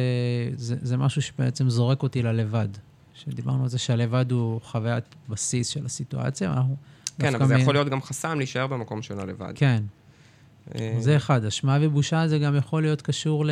[0.57, 2.69] זה, זה משהו שבעצם זורק אותי ללבד.
[3.15, 6.77] שדיברנו על זה שהלבד הוא חוויית בסיס של הסיטואציה, ואנחנו...
[7.19, 9.53] כן, אבל זה מ- יכול להיות גם חסם להישאר במקום שלו לבד.
[9.55, 9.83] כן,
[10.75, 11.45] אה, זה אחד.
[11.45, 13.51] אשמה ובושה זה גם יכול להיות קשור ל...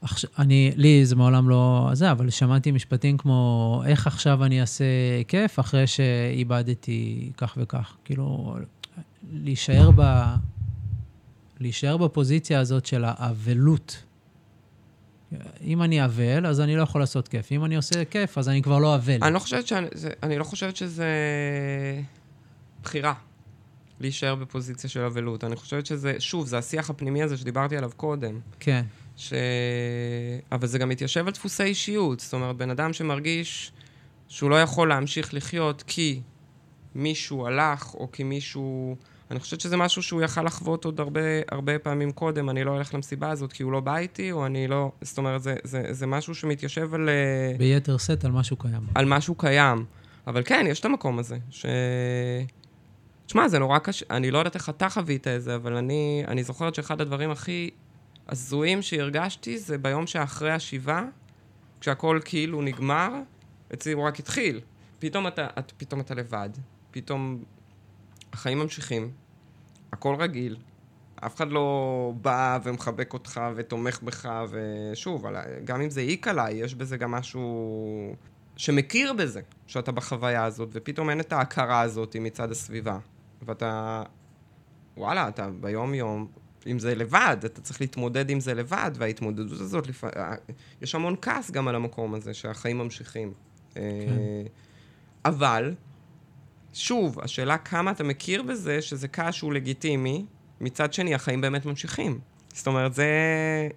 [0.00, 4.84] עכשיו, אני, לי זה מעולם לא זה, אבל שמעתי משפטים כמו, איך עכשיו אני אעשה
[5.28, 7.96] כיף אחרי שאיבדתי כך וכך.
[8.04, 8.56] כאילו,
[9.32, 10.22] להישאר ב...
[11.60, 14.02] להישאר בפוזיציה הזאת של האבלות.
[15.64, 17.52] אם אני אבל, אז אני לא יכול לעשות כיף.
[17.52, 19.18] אם אני עושה כיף, אז אני כבר לא אבל.
[19.22, 21.06] אני לא חושבת שאני, זה, אני לא חושבת שזה
[22.82, 23.14] בחירה,
[24.00, 25.44] להישאר בפוזיציה של אבלות.
[25.44, 28.40] אני חושבת שזה, שוב, זה השיח הפנימי הזה שדיברתי עליו קודם.
[28.60, 28.84] כן,
[29.18, 29.32] ש...
[30.52, 32.20] אבל זה גם מתיישב על דפוסי אישיות.
[32.20, 33.72] זאת אומרת, בן אדם שמרגיש
[34.28, 36.20] שהוא לא יכול להמשיך לחיות כי
[36.94, 38.96] מישהו הלך, או כי מישהו...
[39.30, 42.50] אני חושבת שזה משהו שהוא יכל לחוות עוד הרבה, הרבה פעמים קודם.
[42.50, 44.92] אני לא אלך למסיבה הזאת כי הוא לא בא איתי, או אני לא...
[45.00, 47.08] זאת אומרת, זה, זה, זה משהו שמתיישב על...
[47.08, 48.86] אה, ביתר שאת על משהו קיים.
[48.94, 49.84] על משהו קיים.
[50.26, 51.66] אבל כן, יש את המקום הזה, ש...
[53.26, 56.42] תשמע, זה נורא קשה, אני לא יודעת איך אתה חווית את זה, אבל אני, אני
[56.42, 57.70] זוכרת שאחד הדברים הכי
[58.28, 61.04] הזויים שהרגשתי זה ביום שאחרי השבעה,
[61.80, 63.08] כשהכול כאילו נגמר,
[63.74, 64.60] אצלי הוא רק התחיל.
[64.98, 66.50] פתאום אתה, את, פתאום אתה לבד,
[66.90, 67.44] פתאום
[68.32, 69.10] החיים ממשיכים,
[69.92, 70.56] הכל רגיל,
[71.16, 75.26] אף אחד לא בא ומחבק אותך ותומך בך, ושוב,
[75.64, 78.14] גם אם זה העיק עליי, יש בזה גם משהו
[78.56, 82.98] שמכיר בזה, שאתה בחוויה הזאת, ופתאום אין את ההכרה הזאת מצד הסביבה.
[83.42, 84.02] ואתה,
[84.96, 86.28] וואלה, אתה ביום-יום,
[86.68, 90.04] אם זה לבד, אתה צריך להתמודד עם זה לבד, וההתמודדות הזאת, לפ...
[90.82, 93.32] יש המון כעס גם על המקום הזה, שהחיים ממשיכים.
[93.74, 93.80] כן.
[95.24, 95.74] אבל,
[96.72, 100.24] שוב, השאלה כמה אתה מכיר בזה שזה כעס שהוא לגיטימי,
[100.60, 102.18] מצד שני, החיים באמת ממשיכים.
[102.52, 103.06] זאת אומרת, זה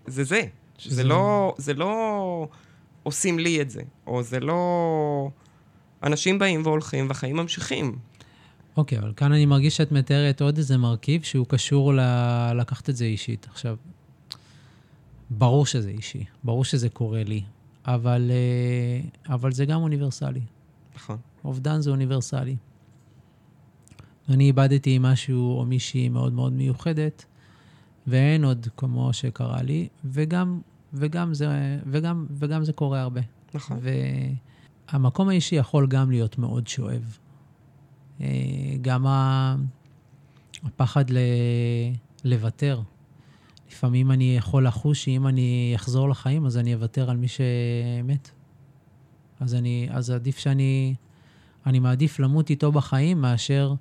[0.08, 0.24] זה.
[0.24, 0.42] זה.
[0.78, 2.48] שזה- זה לא, זה לא
[3.04, 5.30] עושים לי את זה, או זה לא...
[6.04, 7.96] אנשים באים והולכים והחיים ממשיכים.
[8.78, 12.00] אוקיי, אבל כאן אני מרגיש שאת מתארת עוד איזה מרכיב שהוא קשור ל...
[12.56, 13.48] לקחת את זה אישית.
[13.52, 13.78] עכשיו,
[15.30, 17.44] ברור שזה אישי, ברור שזה קורה לי,
[17.86, 20.42] אבל, אה, אבל זה גם אוניברסלי.
[20.96, 21.18] נכון.
[21.46, 22.56] אובדן זה אוניברסלי.
[24.30, 27.26] אני איבדתי משהו או מישהי מאוד מאוד מיוחדת,
[28.08, 30.62] ואין עוד כמו שקרה לי, וגם,
[30.94, 31.48] וגם, זה,
[31.86, 33.22] וגם, וגם זה קורה הרבה.
[33.54, 33.80] נכון.
[34.92, 37.18] והמקום האישי יכול גם להיות מאוד שואב.
[38.22, 38.28] אה,
[38.82, 39.06] גם
[40.64, 41.18] הפחד ל...
[42.24, 42.82] לוותר.
[43.72, 48.32] לפעמים אני יכול לחוש שאם אני אחזור לחיים, אז אני אוותר על מי שמת.
[49.40, 50.96] אז, אני, אז עדיף שאני...
[51.66, 53.74] אני מעדיף למות איתו בחיים מאשר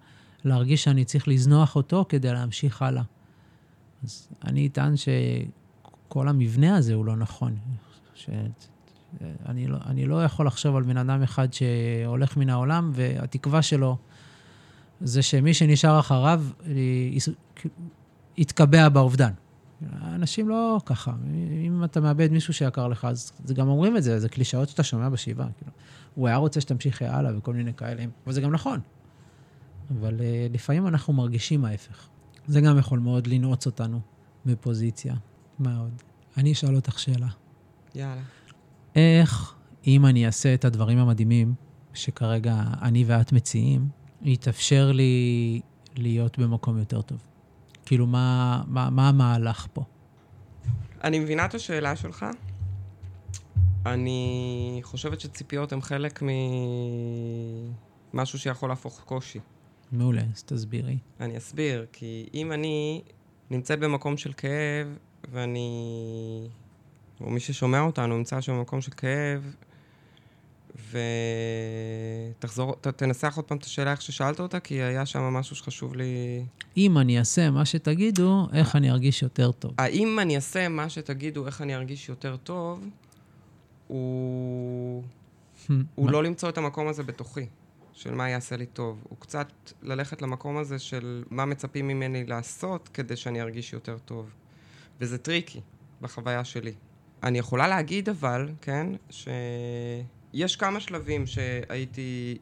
[0.44, 3.02] להרגיש שאני צריך לזנוח אותו כדי להמשיך הלאה.
[4.04, 7.56] אז אני אטען שכל המבנה הזה הוא לא נכון.
[8.14, 8.30] ש...
[9.46, 13.96] אני לא, אני לא יכול לחשוב על בן אדם אחד שהולך מן העולם, והתקווה שלו
[15.00, 16.44] זה שמי שנשאר אחריו
[17.12, 17.28] יס-
[18.36, 19.32] יתקבע באובדן.
[20.02, 21.12] אנשים לא ככה.
[21.66, 24.82] אם אתה מאבד מישהו שיקר לך, אז זה גם אומרים את זה, זה קלישאות שאתה
[24.82, 25.48] שומע בשבעה.
[25.58, 25.72] כאילו,
[26.14, 28.80] הוא היה רוצה שתמשיכי הלאה וכל מיני כאלה, וזה גם נכון.
[29.90, 30.22] אבל uh,
[30.54, 32.08] לפעמים אנחנו מרגישים ההפך.
[32.46, 34.00] זה גם יכול מאוד לנעוץ אותנו
[34.46, 35.14] בפוזיציה.
[35.58, 36.02] מה עוד?
[36.36, 37.28] אני אשאל אותך שאלה.
[37.94, 38.22] יאללה.
[38.96, 39.54] איך,
[39.86, 41.54] אם אני אעשה את הדברים המדהימים
[41.94, 43.88] שכרגע אני ואת מציעים,
[44.22, 45.60] יתאפשר לי
[45.96, 47.18] להיות במקום יותר טוב?
[47.86, 49.84] כאילו, מה, מה, מה המהלך פה?
[51.04, 52.26] אני מבינה את השאלה שלך.
[53.86, 56.22] אני חושבת שציפיות הן חלק
[58.12, 59.38] ממשהו שיכול להפוך קושי.
[59.92, 60.98] מעולה, אז תסבירי.
[61.20, 63.02] אני אסביר, כי אם אני
[63.50, 64.96] נמצאת במקום של כאב,
[65.30, 66.48] ואני...
[67.20, 69.54] או מי ששומע אותנו נמצא שם במקום של כאב,
[72.38, 75.96] ותחזור, ת, תנסח עוד פעם את השאלה איך ששאלת אותה, כי היה שם משהו שחשוב
[75.96, 76.44] לי...
[76.76, 79.72] אם אני אעשה מה שתגידו, איך אני ארגיש יותר טוב?
[79.78, 82.84] האם אני אעשה מה שתגידו, איך אני ארגיש יותר טוב,
[83.86, 85.02] הוא...
[85.94, 87.46] הוא לא למצוא את המקום הזה בתוכי,
[87.92, 88.98] של מה יעשה לי טוב.
[89.08, 89.48] הוא קצת
[89.82, 94.30] ללכת למקום הזה של מה מצפים ממני לעשות כדי שאני ארגיש יותר טוב.
[95.00, 95.60] וזה tricky
[96.00, 96.72] בחוויה שלי.
[97.22, 98.86] אני יכולה להגיד אבל, כן,
[100.32, 102.38] שיש כמה שלבים שהייתי...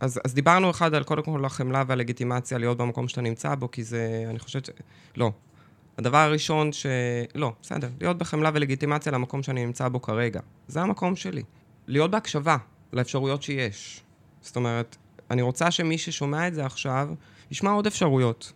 [0.00, 3.84] אז, אז דיברנו אחד על קודם כל החמלה והלגיטימציה להיות במקום שאתה נמצא בו, כי
[3.84, 4.70] זה, אני חושבת ש...
[5.16, 5.30] לא.
[5.98, 6.86] הדבר הראשון ש...
[7.34, 7.88] לא, בסדר.
[8.00, 10.40] להיות בחמלה ולגיטימציה למקום שאני נמצא בו כרגע.
[10.68, 11.42] זה המקום שלי.
[11.86, 12.56] להיות בהקשבה
[12.92, 14.00] לאפשרויות שיש.
[14.40, 14.96] זאת אומרת,
[15.30, 17.08] אני רוצה שמי ששומע את זה עכשיו,
[17.50, 18.52] ישמע עוד אפשרויות.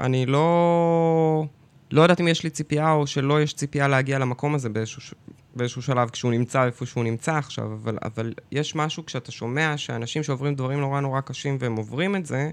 [0.00, 1.46] אני לא...
[1.90, 5.16] לא יודעת אם יש לי ציפייה או שלא יש ציפייה להגיע למקום הזה באיזשהו,
[5.58, 10.22] באיזשהו שלב, כשהוא נמצא איפה שהוא נמצא עכשיו, אבל, אבל יש משהו כשאתה שומע שאנשים
[10.22, 12.50] שעוברים דברים נורא נורא קשים והם עוברים את זה,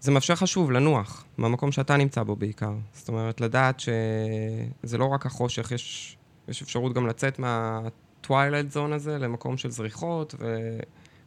[0.00, 2.72] זה מאפשר לך שוב לנוח, מהמקום שאתה נמצא בו בעיקר.
[2.92, 6.16] זאת אומרת, לדעת שזה לא רק החושך, יש,
[6.48, 10.56] יש אפשרות גם לצאת מה-twilight zone הזה למקום של זריחות, ו,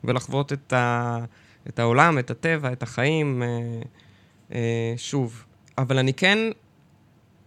[0.04, 1.18] ולחוות את, ה,
[1.68, 3.48] את העולם, את הטבע, את החיים, אה,
[4.54, 5.46] אה, שוב.
[5.78, 6.38] אבל אני כן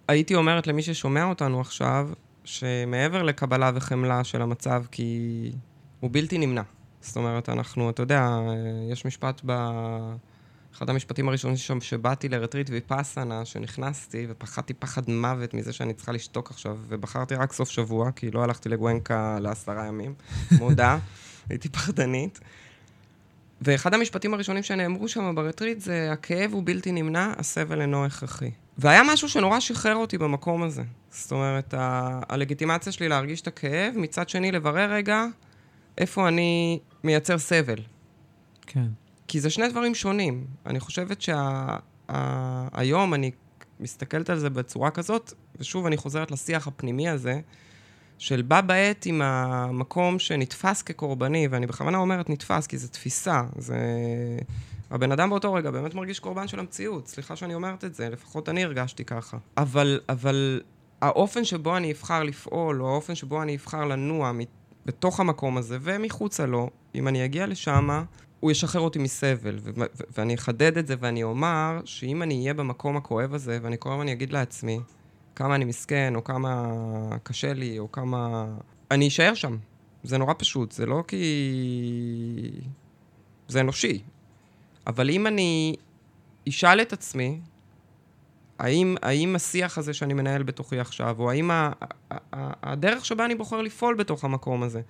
[0.09, 2.09] הייתי אומרת למי ששומע אותנו עכשיו,
[2.45, 5.53] שמעבר לקבלה וחמלה של המצב, כי
[6.01, 6.63] הוא בלתי נמנע.
[7.01, 8.39] זאת אומרת, אנחנו, אתה יודע,
[8.91, 9.53] יש משפט ב...
[10.75, 16.51] אחד המשפטים הראשונים שם, שבאתי לרטריט ויפאסנה, שנכנסתי ופחדתי פחד מוות מזה שאני צריכה לשתוק
[16.51, 20.15] עכשיו, ובחרתי רק סוף שבוע, כי לא הלכתי לגואנקה לעשרה ימים,
[20.53, 20.99] מודה,
[21.49, 22.41] הייתי פחדנית.
[23.65, 28.51] ואחד המשפטים הראשונים שנאמרו שם ברטריט זה, הכאב הוא בלתי נמנע, הסבל אינו הכרחי.
[28.79, 30.83] והיה משהו שנורא שחרר אותי במקום הזה.
[31.11, 35.25] זאת אומרת, ה- הלגיטימציה שלי להרגיש את הכאב, מצד שני לברר רגע
[35.99, 37.79] איפה אני מייצר סבל.
[38.67, 38.87] כן.
[39.29, 40.45] כי זה שני דברים שונים.
[40.67, 41.41] אני חושבת שהיום
[43.11, 43.31] שה- אני
[43.81, 47.41] מסתכלת על זה בצורה כזאת, ושוב, אני חוזרת לשיח הפנימי הזה,
[48.23, 53.43] של בה בעת עם המקום שנתפס כקורבני, ואני בכוונה אומרת נתפס, כי זו תפיסה.
[53.59, 53.77] זה...
[54.91, 57.09] הבן אדם באותו רגע באמת מרגיש קורבן של המציאות.
[57.09, 59.37] סליחה שאני אומרת את זה, לפחות אני הרגשתי ככה.
[59.57, 60.61] אבל, אבל
[61.01, 64.33] האופן שבו אני אבחר לפעול, או האופן שבו אני אבחר לנוע
[64.87, 68.05] בתוך המקום הזה ומחוצה לו, אם אני אגיע לשם,
[68.41, 69.59] הוא ישחרר אותי מסבל.
[69.63, 73.77] ו- ו- ואני אחדד את זה ואני אומר שאם אני אהיה במקום הכואב הזה, ואני
[73.79, 74.81] כל הזמן אגיד לעצמי
[75.37, 76.73] כמה אני מסכן, או כמה
[77.23, 78.47] קשה לי, או כמה...
[78.91, 79.57] אני אשאר שם.
[80.03, 82.51] זה נורא פשוט, זה לא כי...
[83.49, 84.03] זה אנושי.
[84.87, 85.77] אבל אם אני
[86.49, 87.41] אשאל את עצמי,
[88.59, 93.25] האם, האם השיח הזה שאני מנהל בתוכי עכשיו, או האם ה, ה, ה, הדרך שבה
[93.25, 94.81] אני בוחר לפעול בתוך המקום הזה,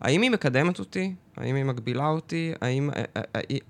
[0.00, 1.14] האם היא מקדמת אותי?
[1.36, 2.52] האם היא מגבילה אותי?
[2.60, 2.90] האם,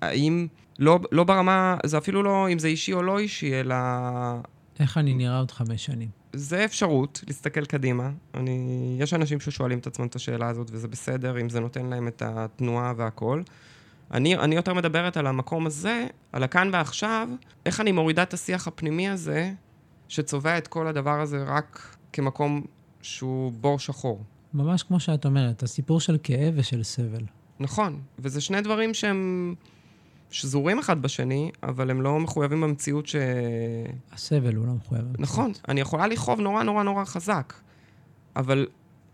[0.02, 0.46] האם
[0.78, 3.74] לא, לא ברמה, זה אפילו לא אם זה אישי או לא אישי, אלא...
[4.80, 6.19] איך אני נראה עוד חמש שנים?
[6.32, 8.10] זה אפשרות להסתכל קדימה.
[8.34, 12.08] אני, יש אנשים ששואלים את עצמם את השאלה הזאת, וזה בסדר, אם זה נותן להם
[12.08, 13.42] את התנועה והכול.
[14.10, 17.28] אני, אני יותר מדברת על המקום הזה, על הכאן ועכשיו,
[17.66, 19.52] איך אני מורידה את השיח הפנימי הזה,
[20.08, 22.62] שצובע את כל הדבר הזה רק כמקום
[23.02, 24.24] שהוא בור שחור.
[24.54, 27.24] ממש כמו שאת אומרת, הסיפור של כאב ושל סבל.
[27.60, 29.54] נכון, וזה שני דברים שהם
[30.30, 33.16] שזורים אחד בשני, אבל הם לא מחויבים במציאות ש...
[34.12, 35.20] הסבל הוא לא מחויב במציאות.
[35.20, 37.54] נכון, אני יכולה לכאוב נורא נורא נורא חזק,
[38.36, 38.66] אבל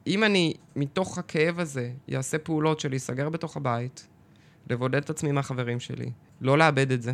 [0.07, 4.07] אם אני, מתוך הכאב הזה, אעשה פעולות של להיסגר בתוך הבית,
[4.71, 6.11] לבודד את עצמי מהחברים שלי,
[6.41, 7.13] לא לאבד את זה.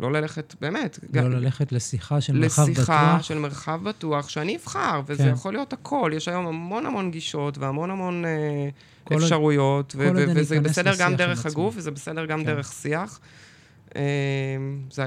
[0.00, 0.98] לא ללכת, באמת.
[1.02, 2.78] לא גם, ללכת לשיחה של מרחב בטוח.
[2.78, 5.30] לשיחה של מרחב בטוח, שאני אבחר, וזה כן.
[5.32, 6.10] יכול להיות הכל.
[6.14, 8.68] יש היום המון המון גישות והמון המון אה,
[9.16, 12.46] אפשרויות, ו- ו- וזה בסדר גם דרך הגוף, וזה בסדר גם כן.
[12.46, 13.20] דרך שיח.
[13.96, 14.02] אה,
[14.90, 15.04] זה,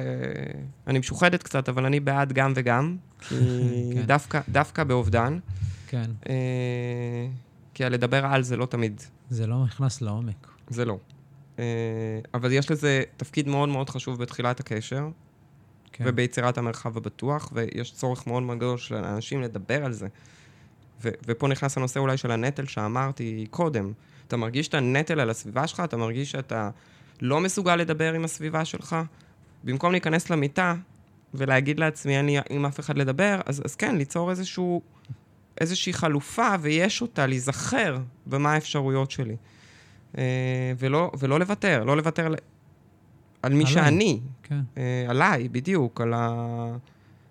[0.87, 3.35] אני משוחדת קצת, אבל אני בעד גם וגם, כי
[3.93, 4.01] כן.
[4.01, 5.39] דווקא, דווקא באובדן.
[5.87, 6.11] כן.
[6.29, 7.27] אה,
[7.73, 9.01] כי הלדבר על זה לא תמיד.
[9.29, 10.47] זה לא נכנס לעומק.
[10.69, 10.97] זה לא.
[11.59, 11.63] אה,
[12.33, 15.07] אבל יש לזה תפקיד מאוד מאוד חשוב בתחילת הקשר,
[15.91, 16.03] כן.
[16.07, 20.07] וביצירת המרחב הבטוח, ויש צורך מאוד מאוד גדול של אנשים לדבר על זה.
[21.01, 23.91] ו- ופה נכנס הנושא אולי של הנטל שאמרתי קודם.
[24.27, 26.69] אתה מרגיש את הנטל על הסביבה שלך, אתה מרגיש שאתה
[27.21, 28.95] לא מסוגל לדבר עם הסביבה שלך.
[29.63, 30.75] במקום להיכנס למיטה
[31.33, 34.81] ולהגיד לעצמי, אין לי עם אף אחד לדבר, אז, אז כן, ליצור איזשהו,
[35.61, 39.35] איזושהי חלופה, ויש אותה, להיזכר במה האפשרויות שלי.
[40.17, 40.23] אה,
[40.77, 42.27] ולא, ולא לוותר, לא לוותר
[43.41, 43.73] על מי עליי.
[43.73, 44.19] שאני.
[44.43, 44.59] כן.
[44.77, 46.31] אה, עליי, בדיוק, על ה...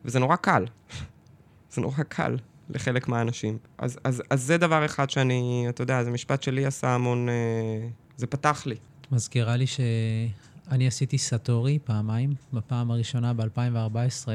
[0.04, 0.64] וזה נורא קל.
[1.72, 2.36] זה נורא קל
[2.70, 3.58] לחלק מהאנשים.
[3.78, 7.28] אז, אז, אז זה דבר אחד שאני, אתה יודע, זה משפט שלי עשה המון...
[7.28, 8.76] אה, זה פתח לי.
[9.10, 14.28] מזכירה לי שאני עשיתי סאטורי פעמיים, בפעם הראשונה ב-2014.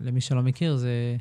[0.00, 1.16] למי שלא מכיר, זה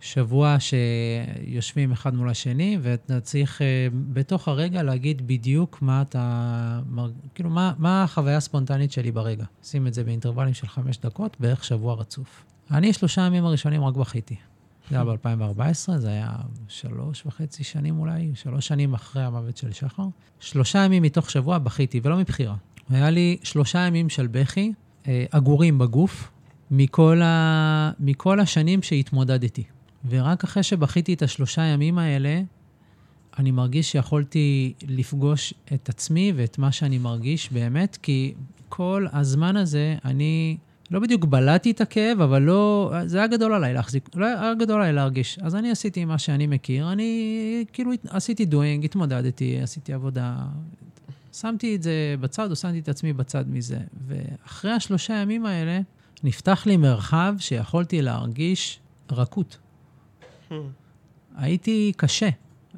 [0.00, 3.60] שבוע שיושבים אחד מול השני, ואתה צריך
[3.92, 6.80] בתוך הרגע להגיד בדיוק מה אתה...
[7.34, 9.44] כאילו, מה, מה החוויה הספונטנית שלי ברגע.
[9.62, 12.44] שים את זה באינטרוולים של חמש דקות, בערך שבוע רצוף.
[12.70, 14.36] אני שלושה ימים הראשונים רק בכיתי.
[14.90, 16.32] זה היה ב-2014, זה היה
[16.68, 20.06] שלוש וחצי שנים אולי, שלוש שנים אחרי המוות של שחר.
[20.40, 22.56] שלושה ימים מתוך שבוע בכיתי, ולא מבחירה.
[22.90, 24.72] היה לי שלושה ימים של בכי,
[25.08, 26.30] אה, עגורים בגוף,
[26.70, 27.90] מכל, ה...
[28.00, 29.64] מכל השנים שהתמודדתי.
[30.08, 32.42] ורק אחרי שבכיתי את השלושה ימים האלה,
[33.38, 38.34] אני מרגיש שיכולתי לפגוש את עצמי ואת מה שאני מרגיש באמת, כי
[38.68, 40.56] כל הזמן הזה אני
[40.90, 42.92] לא בדיוק בלעתי את הכאב, אבל לא...
[43.06, 45.38] זה היה גדול עליי להחזיק, לא היה גדול עליי להרגיש.
[45.42, 50.36] אז אני עשיתי מה שאני מכיר, אני כאילו עשיתי דואינג, התמודדתי, עשיתי עבודה,
[51.32, 53.78] שמתי את זה בצד, או שמתי את עצמי בצד מזה.
[54.06, 55.80] ואחרי השלושה ימים האלה,
[56.24, 58.78] נפתח לי מרחב שיכולתי להרגיש
[59.12, 59.58] רכות.
[61.36, 62.28] הייתי קשה.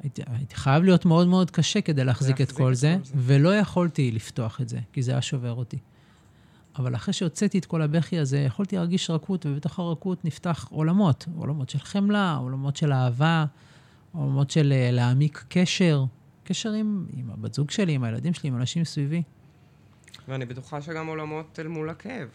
[0.01, 4.11] הייתי, הייתי חייב להיות מאוד מאוד קשה כדי להחזיק את כל זה, זה, ולא יכולתי
[4.11, 5.77] לפתוח את זה, כי זה היה שובר אותי.
[6.75, 11.25] אבל אחרי שהוצאתי את כל הבכי הזה, יכולתי להרגיש רכות, ובתוך הרכות נפתח עולמות.
[11.35, 13.45] עולמות של חמלה, עולמות של אהבה,
[14.11, 16.05] עולמות של אה, להעמיק קשר.
[16.43, 19.23] קשר עם, עם הבת זוג שלי, עם הילדים שלי, עם אנשים סביבי.
[20.27, 22.27] ואני בטוחה שגם עולמות אל מול הכאב.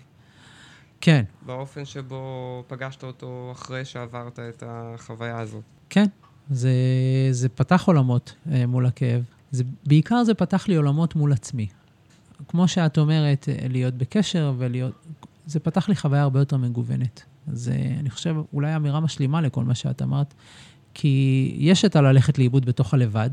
[1.05, 1.25] כן.
[1.47, 5.63] באופן שבו פגשת אותו אחרי שעברת את החוויה הזאת.
[5.91, 6.07] כן,
[6.51, 6.73] זה,
[7.31, 9.23] זה פתח עולמות אה, מול הכאב.
[9.51, 11.67] זה, בעיקר זה פתח לי עולמות מול עצמי.
[12.49, 15.07] כמו שאת אומרת, אה, להיות בקשר ולהיות...
[15.47, 17.23] זה פתח לי חוויה הרבה יותר מגוונת.
[17.53, 20.35] אז אה, אני חושב, אולי אמירה משלימה לכל מה שאת אמרת,
[20.95, 23.31] כי יש את הללכת לאיבוד בתוך הלבד,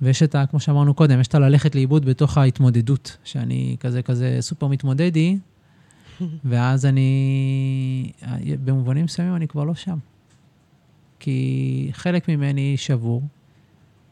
[0.00, 0.46] ויש את ה...
[0.46, 5.38] כמו שאמרנו קודם, יש את הללכת לאיבוד בתוך ההתמודדות, שאני כזה כזה סופר מתמודדי,
[6.44, 8.12] ואז אני...
[8.64, 9.98] במובנים מסוימים אני כבר לא שם.
[11.18, 13.22] כי חלק ממני שבור,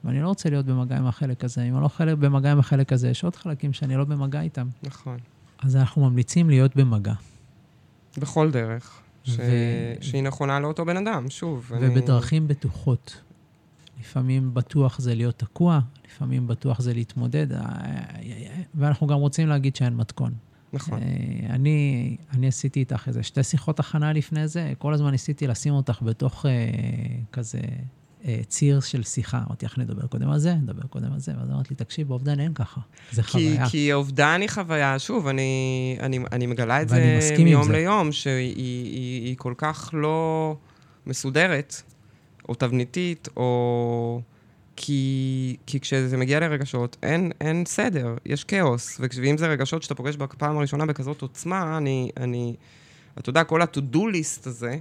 [0.05, 1.63] ואני לא רוצה להיות במגע עם החלק הזה.
[1.63, 4.69] אם אני לא חלק, במגע עם החלק הזה, יש עוד חלקים שאני לא במגע איתם.
[4.83, 5.17] נכון.
[5.59, 7.15] אז אנחנו ממליצים להיות במגע.
[8.19, 9.01] בכל דרך.
[9.25, 9.31] ש...
[9.39, 9.43] ו...
[10.01, 11.73] שהיא נכונה לאותו בן אדם, שוב.
[11.81, 12.49] ובדרכים אני...
[12.49, 13.23] בטוחות.
[14.01, 17.47] לפעמים בטוח זה להיות תקוע, לפעמים בטוח זה להתמודד,
[18.75, 20.33] ואנחנו גם רוצים להגיד שאין מתכון.
[20.73, 21.01] נכון.
[21.49, 25.99] אני, אני עשיתי איתך איזה שתי שיחות הכנה לפני זה, כל הזמן ניסיתי לשים אותך
[26.03, 26.51] בתוך אה,
[27.33, 27.61] כזה
[28.25, 29.43] אה, ציר של שיחה.
[29.47, 32.41] אמרתי לך, נדבר קודם על זה, נדבר קודם על זה, ואז אמרתי לי, תקשיב, באובדן
[32.41, 32.81] אין ככה,
[33.13, 33.69] זה כי, חוויה.
[33.69, 39.25] כי אובדן היא חוויה, שוב, אני, אני, אני מגלה את זה מיום ליום, שהיא היא,
[39.25, 40.57] היא כל כך לא
[41.07, 41.83] מסודרת,
[42.49, 44.21] או תבניתית, או...
[44.81, 49.01] כי, כי כשזה מגיע לרגשות, אין, אין סדר, יש כאוס.
[49.23, 52.55] ואם זה רגשות שאתה פוגש בפעם הראשונה בכזאת עוצמה, אני, אני,
[53.19, 54.79] אתה יודע, כל ה-to-do list הזה,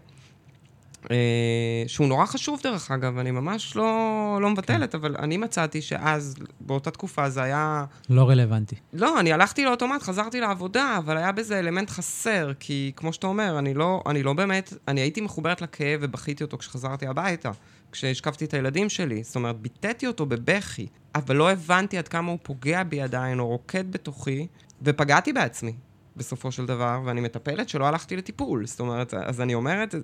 [1.88, 4.98] שהוא נורא חשוב דרך אגב, אני ממש לא, לא מבטלת, כן.
[4.98, 7.86] אבל אני מצאתי שאז, באותה תקופה זה היה...
[8.10, 8.76] לא רלוונטי.
[8.94, 13.60] לא, אני הלכתי לאוטומט, חזרתי לעבודה, אבל היה בזה אלמנט חסר, כי כמו שאתה אומר,
[13.60, 17.52] אני לא, אני לא באמת, אני הייתי מחוברת לכאב ובכיתי אותו כשחזרתי הביתה,
[17.92, 19.24] כשהשקפתי את הילדים שלי.
[19.24, 23.48] זאת אומרת, ביטאתי אותו בבכי, אבל לא הבנתי עד כמה הוא פוגע בי עדיין, או
[23.48, 24.48] רוקד בתוכי,
[24.82, 25.74] ופגעתי בעצמי.
[26.16, 28.66] בסופו של דבר, ואני מטפלת שלא הלכתי לטיפול.
[28.66, 29.96] זאת אומרת, אז אני אומרת,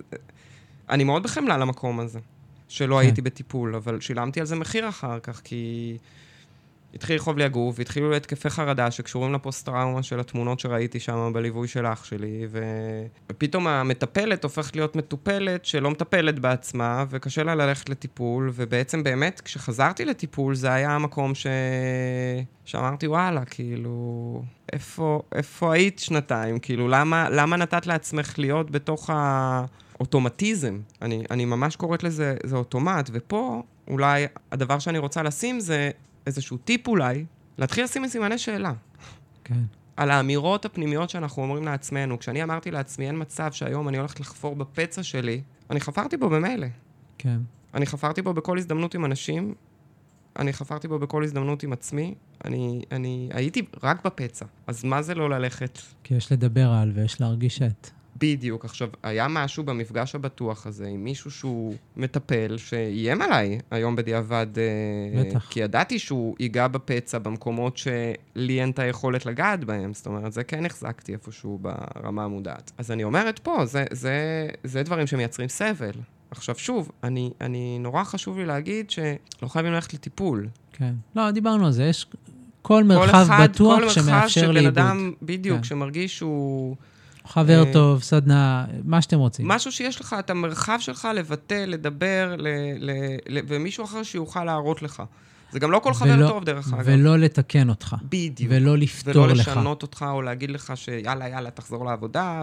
[0.90, 2.20] אני מאוד בחמלה למקום הזה,
[2.68, 3.00] שלא כן.
[3.00, 5.96] הייתי בטיפול, אבל שילמתי על זה מחיר אחר כך, כי
[6.94, 11.86] התחיל לכאוב לי הגוף, והתחילו התקפי חרדה שקשורים לפוסט-טראומה של התמונות שראיתי שם בליווי של
[11.86, 12.62] אח שלי, ו...
[13.30, 20.04] ופתאום המטפלת הופכת להיות מטופלת שלא מטפלת בעצמה, וקשה לה ללכת לטיפול, ובעצם באמת, כשחזרתי
[20.04, 21.46] לטיפול, זה היה המקום ש...
[22.64, 26.58] שאמרתי, וואלה, כאילו, איפה, איפה היית שנתיים?
[26.58, 29.64] כאילו, למה, למה נתת לעצמך להיות בתוך ה...
[30.00, 30.80] אוטומטיזם.
[31.02, 35.90] אני, אני ממש קוראת לזה, זה אוטומט, ופה אולי הדבר שאני רוצה לשים זה
[36.26, 37.24] איזשהו טיפ אולי,
[37.58, 38.72] להתחיל לשים סימני שאלה.
[39.44, 39.62] כן.
[39.96, 42.18] על האמירות הפנימיות שאנחנו אומרים לעצמנו.
[42.18, 45.40] כשאני אמרתי לעצמי, אין מצב שהיום אני הולכת לחפור בפצע שלי,
[45.70, 46.66] אני חפרתי בו במילא.
[47.18, 47.38] כן.
[47.74, 49.54] אני חפרתי בו בכל הזדמנות עם אנשים,
[50.38, 52.14] אני חפרתי בו בכל הזדמנות עם עצמי,
[52.44, 54.44] אני, אני הייתי רק בפצע.
[54.66, 55.78] אז מה זה לא ללכת?
[56.04, 57.90] כי יש לדבר על ויש להרגיש את.
[58.16, 58.64] בדיוק.
[58.64, 64.46] עכשיו, היה משהו במפגש הבטוח הזה עם מישהו שהוא מטפל, שאיים עליי היום בדיעבד.
[64.58, 65.48] אה, בטח.
[65.50, 69.94] כי ידעתי שהוא ייגע בפצע במקומות שלי אין את היכולת לגעת בהם.
[69.94, 72.72] זאת אומרת, זה כן החזקתי איפשהו ברמה המודעת.
[72.78, 75.92] אז אני אומרת פה, זה, זה, זה דברים שמייצרים סבל.
[76.30, 80.48] עכשיו, שוב, אני, אני, נורא חשוב לי להגיד שלא חייבים ללכת לטיפול.
[80.72, 80.94] כן.
[81.16, 81.84] לא, דיברנו על זה.
[81.84, 82.06] יש
[82.62, 84.74] כל מרחב כל אחד, בטוח כל שמאפשר לאיבוד.
[84.74, 85.64] כל מרחב שבן אדם, בדיוק, כן.
[85.64, 86.76] שמרגיש שהוא...
[87.26, 89.48] חבר אה, טוב, סדנה, מה שאתם רוצים.
[89.48, 92.48] משהו שיש לך, את המרחב שלך לבטא, לדבר, ל,
[92.78, 92.90] ל,
[93.28, 95.02] ל, ומישהו אחר שיוכל להראות לך.
[95.54, 96.82] זה גם לא כל חבר ולא- טוב, דרך אגב.
[96.84, 97.96] ולא לתקן אותך.
[98.08, 98.52] בדיוק.
[98.54, 99.48] ולא לפתור ולא לך.
[99.48, 102.42] לשנות אותך או להגיד לך שיאללה, יאללה, תחזור לעבודה,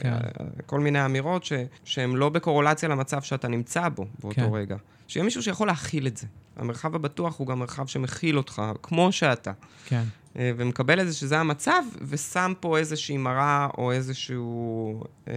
[0.00, 0.14] כן.
[0.58, 1.52] וכל מיני אמירות ש-
[1.84, 4.48] שהן לא בקורולציה למצב שאתה נמצא בו באותו כן.
[4.52, 4.76] רגע.
[5.08, 6.26] שיהיה מישהו שיכול להכיל את זה.
[6.56, 9.52] המרחב הבטוח הוא גם מרחב שמכיל אותך, כמו שאתה.
[9.86, 10.02] כן.
[10.38, 15.04] אה, ומקבל את זה שזה המצב, ושם פה איזושהי מראה או איזשהו...
[15.28, 15.34] אה,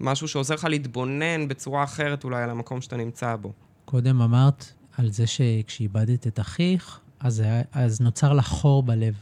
[0.00, 3.52] משהו שעוזר לך להתבונן בצורה אחרת אולי על המקום שאתה נמצא בו.
[3.84, 9.14] קודם אמרת על זה שכשאיבדת את אחיך, אז, היה, אז נוצר לך חור בלב,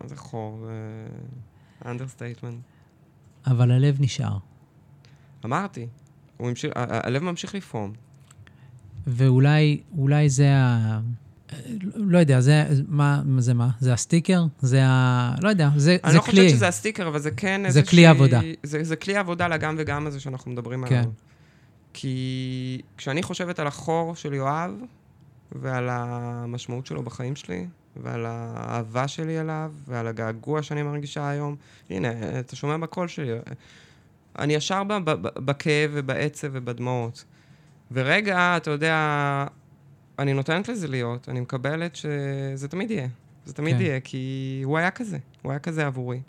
[0.00, 0.66] מה זה חור?
[0.66, 1.06] זה
[1.90, 2.58] understatement.
[3.46, 4.36] אבל הלב נשאר.
[5.44, 5.86] אמרתי,
[6.40, 7.92] ה- הלב ממשיך לפעום.
[9.06, 11.00] ואולי אולי זה ה...
[11.94, 13.70] לא יודע, זה מה זה מה?
[13.80, 14.44] זה הסטיקר?
[14.60, 15.34] זה ה...
[15.42, 16.30] לא יודע, זה, אני זה לא כלי.
[16.32, 17.86] חושבת שזה הסטיקר, אבל זה כן זה איזושהי...
[17.90, 18.40] כלי עבודה.
[18.62, 20.94] זה, זה כלי עבודה לגם וגם הזה שאנחנו מדברים כן.
[20.96, 21.10] עליו.
[22.00, 24.70] כי כשאני חושבת על החור של יואב,
[25.52, 31.56] ועל המשמעות שלו בחיים שלי, ועל האהבה שלי אליו, ועל הגעגוע שאני מרגישה היום,
[31.90, 33.30] הנה, אתה שומע בקול שלי.
[34.38, 37.24] אני ישר ב- ב- בכאב ובעצב ובדמעות.
[37.92, 39.46] ורגע, אתה יודע,
[40.18, 43.08] אני נותנת לזה להיות, אני מקבלת שזה תמיד יהיה.
[43.44, 43.82] זה תמיד כן.
[43.82, 46.20] יהיה, כי הוא היה כזה, הוא היה כזה עבורי.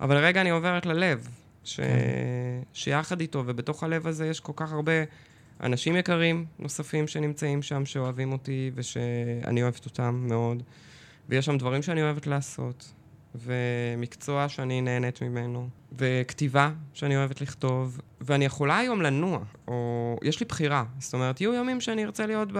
[0.00, 1.28] אבל רגע אני עוברת ללב,
[1.64, 1.76] ש...
[1.80, 1.84] כן.
[2.72, 4.92] שיחד איתו, ובתוך הלב הזה יש כל כך הרבה
[5.60, 10.62] אנשים יקרים נוספים שנמצאים שם, שאוהבים אותי, ושאני אוהבת אותם מאוד.
[11.28, 12.92] ויש שם דברים שאני אוהבת לעשות,
[13.34, 19.38] ומקצוע שאני נהנית ממנו, וכתיבה שאני אוהבת לכתוב, ואני יכולה היום לנוע,
[19.68, 20.84] או יש לי בחירה.
[20.98, 22.58] זאת אומרת, יהיו ימים שאני ארצה להיות ב...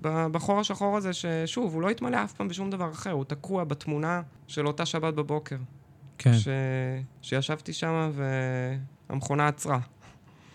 [0.00, 0.26] ב...
[0.26, 4.22] בחור השחור הזה, ששוב, הוא לא יתמלא אף פעם בשום דבר אחר, הוא תקוע בתמונה
[4.46, 5.56] של אותה שבת בבוקר.
[6.18, 6.48] כן, ש...
[7.22, 8.10] שישבתי שם
[9.10, 9.78] והמכונה עצרה.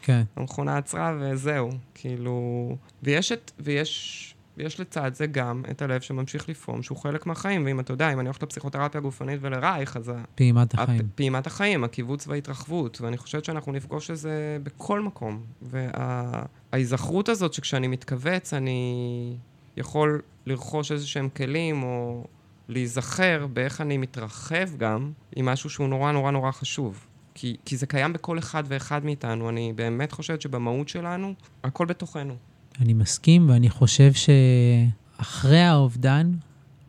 [0.01, 2.75] כן, המכונה עצרה וזהו, כאילו...
[3.03, 7.79] ויש, את, ויש, ויש לצד זה גם את הלב שממשיך לפעום, שהוא חלק מהחיים, ואם
[7.79, 11.01] אתה יודע, אם אני הולכת לפסיכותרפיה הגופנית ולרייך, אז פעימת הפ- החיים.
[11.15, 15.43] פעימת החיים, הקיבוץ וההתרחבות, ואני חושבת שאנחנו נפגוש את זה בכל מקום.
[15.61, 19.35] וההיזכרות הזאת שכשאני מתכווץ, אני
[19.77, 22.23] יכול לרכוש איזה שהם כלים, או
[22.69, 27.07] להיזכר באיך אני מתרחב גם, עם משהו שהוא נורא נורא נורא חשוב.
[27.41, 29.49] כי, כי זה קיים בכל אחד ואחד מאיתנו.
[29.49, 31.33] אני באמת חושבת שבמהות שלנו,
[31.63, 32.35] הכל בתוכנו.
[32.81, 36.31] אני מסכים, ואני חושב שאחרי האובדן,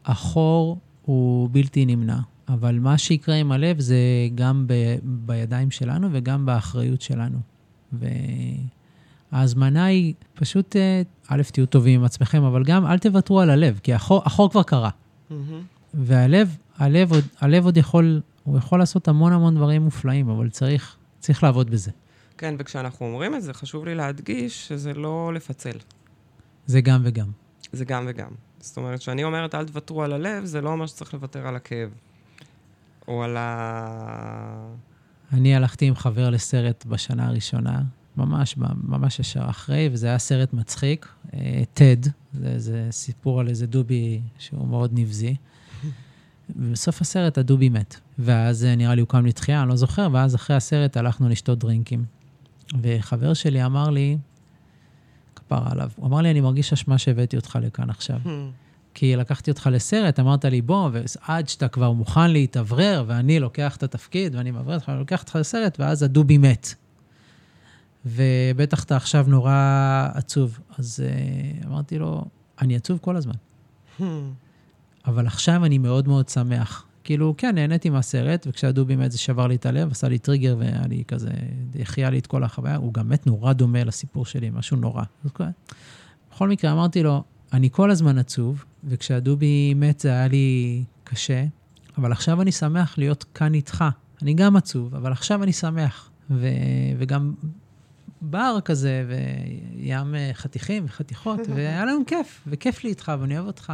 [0.05, 2.19] החור הוא בלתי נמנע.
[2.49, 3.97] אבל מה שיקרה עם הלב זה
[4.35, 7.39] גם ב, בידיים שלנו וגם באחריות שלנו.
[9.33, 13.81] וההזמנה היא פשוט, אה, א', תהיו טובים עם עצמכם, אבל גם אל תוותרו על הלב,
[13.83, 14.91] כי החור, החור כבר קרה.
[15.95, 20.97] והלב, הלב עוד, הלב עוד יכול, הוא יכול לעשות המון המון דברים מופלאים, אבל צריך,
[21.19, 21.91] צריך לעבוד בזה.
[22.39, 25.79] כן, וכשאנחנו אומרים את זה, חשוב לי להדגיש שזה לא לפצל.
[26.67, 27.31] זה גם וגם.
[27.73, 28.31] זה גם וגם.
[28.61, 31.91] זאת אומרת, כשאני אומרת אל תוותרו על הלב, זה לא אומר שצריך לוותר על הכאב.
[33.09, 34.75] או על ה...
[35.33, 37.83] אני הלכתי עם חבר לסרט בשנה הראשונה,
[38.17, 41.09] ממש, ממש ישר אחרי, וזה היה סרט מצחיק,
[41.75, 41.97] טד,
[42.33, 45.37] זה, זה סיפור על איזה דובי שהוא מאוד נבזי.
[46.57, 47.97] ובסוף הסרט הדובי מת.
[48.19, 51.59] ואז אה, נראה לי הוא קם לתחייה, אני לא זוכר, ואז אחרי הסרט הלכנו לשתות
[51.59, 52.05] דרינקים.
[52.83, 54.19] וחבר שלי אמר לי,
[55.37, 58.19] כפרה עליו, הוא אמר לי, אני מרגיש אשמה שהבאתי אותך לכאן עכשיו.
[58.95, 63.83] כי לקחתי אותך לסרט, אמרת לי, בוא, ועד שאתה כבר מוכן להתאוורר, ואני לוקח את
[63.83, 66.75] התפקיד, ואני מעביר אותך, אני לוקח אותך לסרט, ואז הדובי מת.
[68.07, 70.59] ובטח אתה עכשיו נורא עצוב.
[70.79, 72.25] אז uh, אמרתי לו,
[72.61, 73.35] אני עצוב כל הזמן.
[75.07, 76.87] אבל עכשיו אני מאוד מאוד שמח.
[77.05, 80.87] כאילו, כן, נהניתי מהסרט, וכשהדובי מת זה שבר לי את הלב, עשה לי טריגר, והיה
[80.89, 81.31] לי כזה,
[81.81, 82.77] החיה לי את כל החוויה.
[82.77, 85.03] הוא גם מת נורא דומה לסיפור שלי, משהו נורא.
[85.33, 85.45] כל-
[86.33, 87.23] בכל מקרה, אמרתי לו,
[87.53, 91.45] אני כל הזמן עצוב, וכשהדובי מת זה היה לי קשה,
[91.99, 93.85] אבל עכשיו אני שמח להיות כאן איתך.
[94.23, 96.11] אני גם עצוב, אבל עכשיו אני שמח.
[96.31, 96.49] ו...
[96.99, 97.35] וגם
[98.23, 103.73] בר כזה, וים אה, חתיכים וחתיכות, והיה לנו כיף, וכיף לי איתך, ואני אוהב אותך.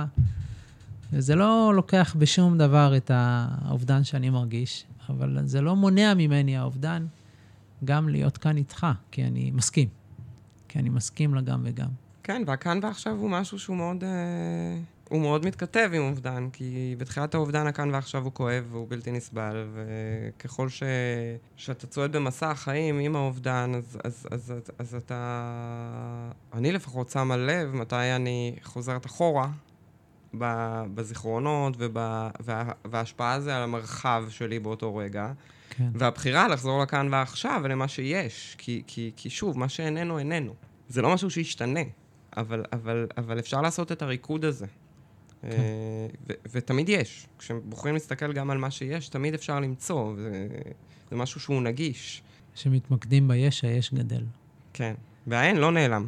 [1.13, 7.07] וזה לא לוקח בשום דבר את האובדן שאני מרגיש, אבל זה לא מונע ממני האובדן
[7.85, 9.89] גם להיות כאן איתך, כי אני מסכים.
[10.69, 11.89] כי אני מסכים לגם וגם.
[12.23, 14.79] כן, והכאן ועכשיו הוא משהו שהוא מאוד, אה,
[15.09, 19.67] הוא מאוד מתכתב עם אובדן, כי בתחילת האובדן הכאן ועכשיו הוא כואב והוא בלתי נסבל,
[19.75, 20.83] וככל ש,
[21.57, 26.31] שאתה צועד במסע החיים עם האובדן, אז, אז, אז, אז, אז אתה...
[26.53, 29.51] אני לפחות שמה לב מתי אני חוזרת אחורה.
[30.95, 35.33] בזיכרונות ובה, וה, וההשפעה הזה על המרחב שלי באותו רגע.
[35.71, 35.89] כן.
[35.95, 38.55] והבחירה לחזור לכאן ועכשיו ולמה שיש.
[38.59, 40.55] כי, כי, כי שוב, מה שאיננו, איננו.
[40.89, 41.81] זה לא משהו שישתנה.
[42.37, 44.67] אבל, אבל, אבל אפשר לעשות את הריקוד הזה.
[45.43, 45.49] כן.
[45.49, 47.27] אה, ו- ותמיד יש.
[47.39, 50.47] כשבוחרים להסתכל גם על מה שיש, תמיד אפשר למצוא, וזה
[51.11, 52.23] זה משהו שהוא נגיש.
[52.55, 54.25] כשמתמקדים ביש, היש גדל.
[54.73, 54.95] כן.
[55.27, 56.07] והאין לא נעלם,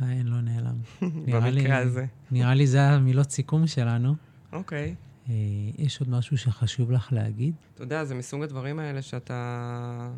[0.00, 0.76] האין לא נעלם.
[1.26, 2.06] נראה לי- במקרה הזה.
[2.30, 4.14] נראה לי זה המילות סיכום שלנו.
[4.52, 4.94] אוקיי.
[5.28, 5.34] אה,
[5.78, 7.54] יש עוד משהו שחשוב לך להגיד?
[7.74, 10.10] אתה יודע, זה מסוג הדברים האלה שאתה...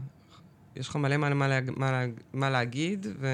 [0.77, 1.49] יש לך מלא מה, מה.
[1.77, 2.05] מה.
[2.33, 3.29] מה להגיד, ו...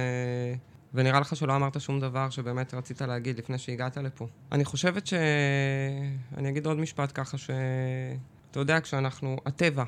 [0.94, 4.26] ונראה לך שלא אמרת שום דבר שבאמת רצית להגיד לפני שהגעת לפה.
[4.53, 5.14] אני חושבת ש...
[6.36, 7.51] אני אגיד עוד משפט ככה, ש...
[8.51, 9.36] אתה יודע, כשאנחנו...
[9.47, 9.84] הטבע.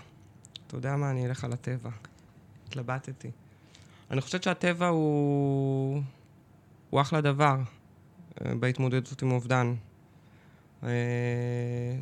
[0.66, 1.10] אתה יודע מה?
[1.10, 1.90] אני אלך על הטבע.
[2.68, 3.30] התלבטתי.
[4.10, 6.02] אני חושבת שהטבע הוא...
[6.90, 7.56] הוא אחלה דבר
[8.44, 9.74] אה, בהתמודדות עם אובדן.
[10.82, 10.88] אה,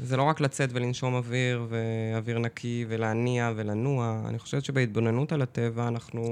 [0.01, 4.22] זה לא רק לצאת ולנשום אוויר, ואוויר נקי, ולהניע ולנוע.
[4.28, 6.22] אני חושבת שבהתבוננות על הטבע אנחנו,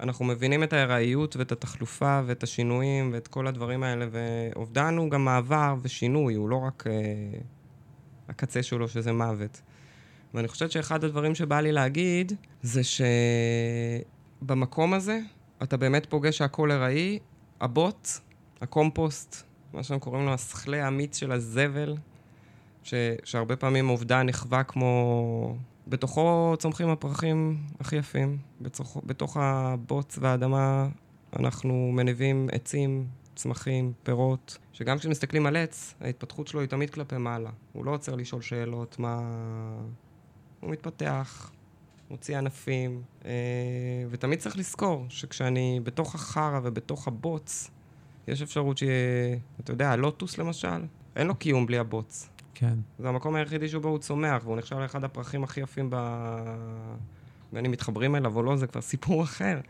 [0.00, 5.24] אנחנו מבינים את הארעיות ואת התחלופה ואת השינויים ואת כל הדברים האלה, ואובדן הוא גם
[5.24, 6.92] מעבר ושינוי, הוא לא רק אה,
[8.28, 9.62] הקצה שלו שזה מוות.
[10.34, 12.32] ואני חושבת שאחד הדברים שבא לי להגיד,
[12.62, 12.80] זה
[14.42, 15.20] שבמקום הזה
[15.62, 17.18] אתה באמת פוגש שהכל ארעי,
[17.60, 18.08] הבוט,
[18.60, 19.42] הקומפוסט,
[19.72, 21.96] מה שהם קוראים לו השכלי האמיץ של הזבל,
[22.82, 22.94] ש,
[23.24, 25.56] שהרבה פעמים אובדן נחווה כמו...
[25.86, 28.38] בתוכו צומחים הפרחים הכי יפים.
[28.60, 30.88] בתוך, בתוך הבוץ והאדמה
[31.36, 37.50] אנחנו מניבים עצים, צמחים, פירות, שגם כשמסתכלים על עץ, ההתפתחות שלו היא תמיד כלפי מעלה.
[37.72, 39.20] הוא לא עוצר לשאול שאלות, מה...
[40.60, 41.50] הוא מתפתח,
[42.10, 43.30] מוציא ענפים, אה,
[44.10, 47.70] ותמיד צריך לזכור שכשאני בתוך החרא ובתוך הבוץ,
[48.28, 50.84] יש אפשרות שיהיה, אתה יודע, הלוטוס למשל,
[51.16, 52.28] אין לו קיום בלי הבוץ.
[52.54, 52.78] כן.
[52.98, 55.96] זה המקום היחידי שבו הוא צומח, והוא נחשב לאחד הפרחים הכי יפים ב...
[57.52, 59.60] בין אם מתחברים אליו או לא, זה כבר סיפור אחר.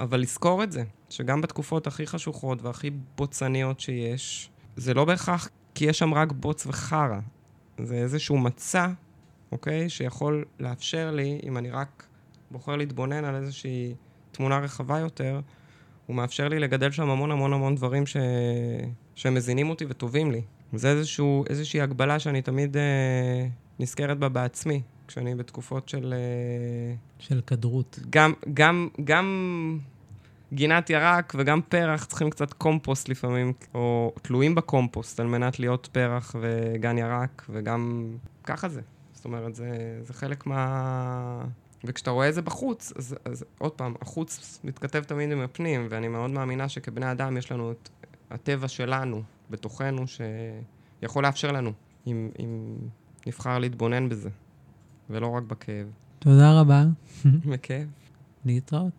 [0.00, 5.84] אבל לזכור את זה, שגם בתקופות הכי חשוכות והכי בוצניות שיש, זה לא בהכרח כי
[5.84, 7.18] יש שם רק בוץ וחרא.
[7.78, 8.86] זה איזשהו מצע,
[9.52, 9.88] אוקיי?
[9.88, 12.06] שיכול לאפשר לי, אם אני רק
[12.50, 13.94] בוחר להתבונן על איזושהי
[14.32, 15.40] תמונה רחבה יותר,
[16.06, 18.16] הוא מאפשר לי לגדל שם המון המון המון דברים ש...
[19.14, 20.42] שמזינים אותי וטובים לי.
[20.72, 23.46] זה איזשהו, איזושהי הגבלה שאני תמיד אה,
[23.78, 26.14] נזכרת בה בעצמי, כשאני בתקופות של...
[26.16, 27.98] אה, של כדרות.
[28.10, 29.78] גם, גם, גם
[30.52, 36.34] גינת ירק וגם פרח צריכים קצת קומפוסט לפעמים, או תלויים בקומפוסט על מנת להיות פרח
[36.40, 38.12] וגן ירק, וגם
[38.44, 38.80] ככה זה.
[39.16, 41.44] זאת אומרת, זה, זה חלק מה...
[41.84, 46.08] וכשאתה רואה את זה בחוץ, אז, אז עוד פעם, החוץ מתכתב תמיד עם הפנים, ואני
[46.08, 47.88] מאוד מאמינה שכבני אדם יש לנו את
[48.30, 51.72] הטבע שלנו בתוכנו, שיכול לאפשר לנו,
[52.06, 52.76] אם, אם
[53.26, 54.30] נבחר להתבונן בזה,
[55.10, 55.86] ולא רק בכאב.
[56.18, 56.84] תודה רבה.
[57.50, 57.86] בכאב.
[58.44, 58.92] להתראות.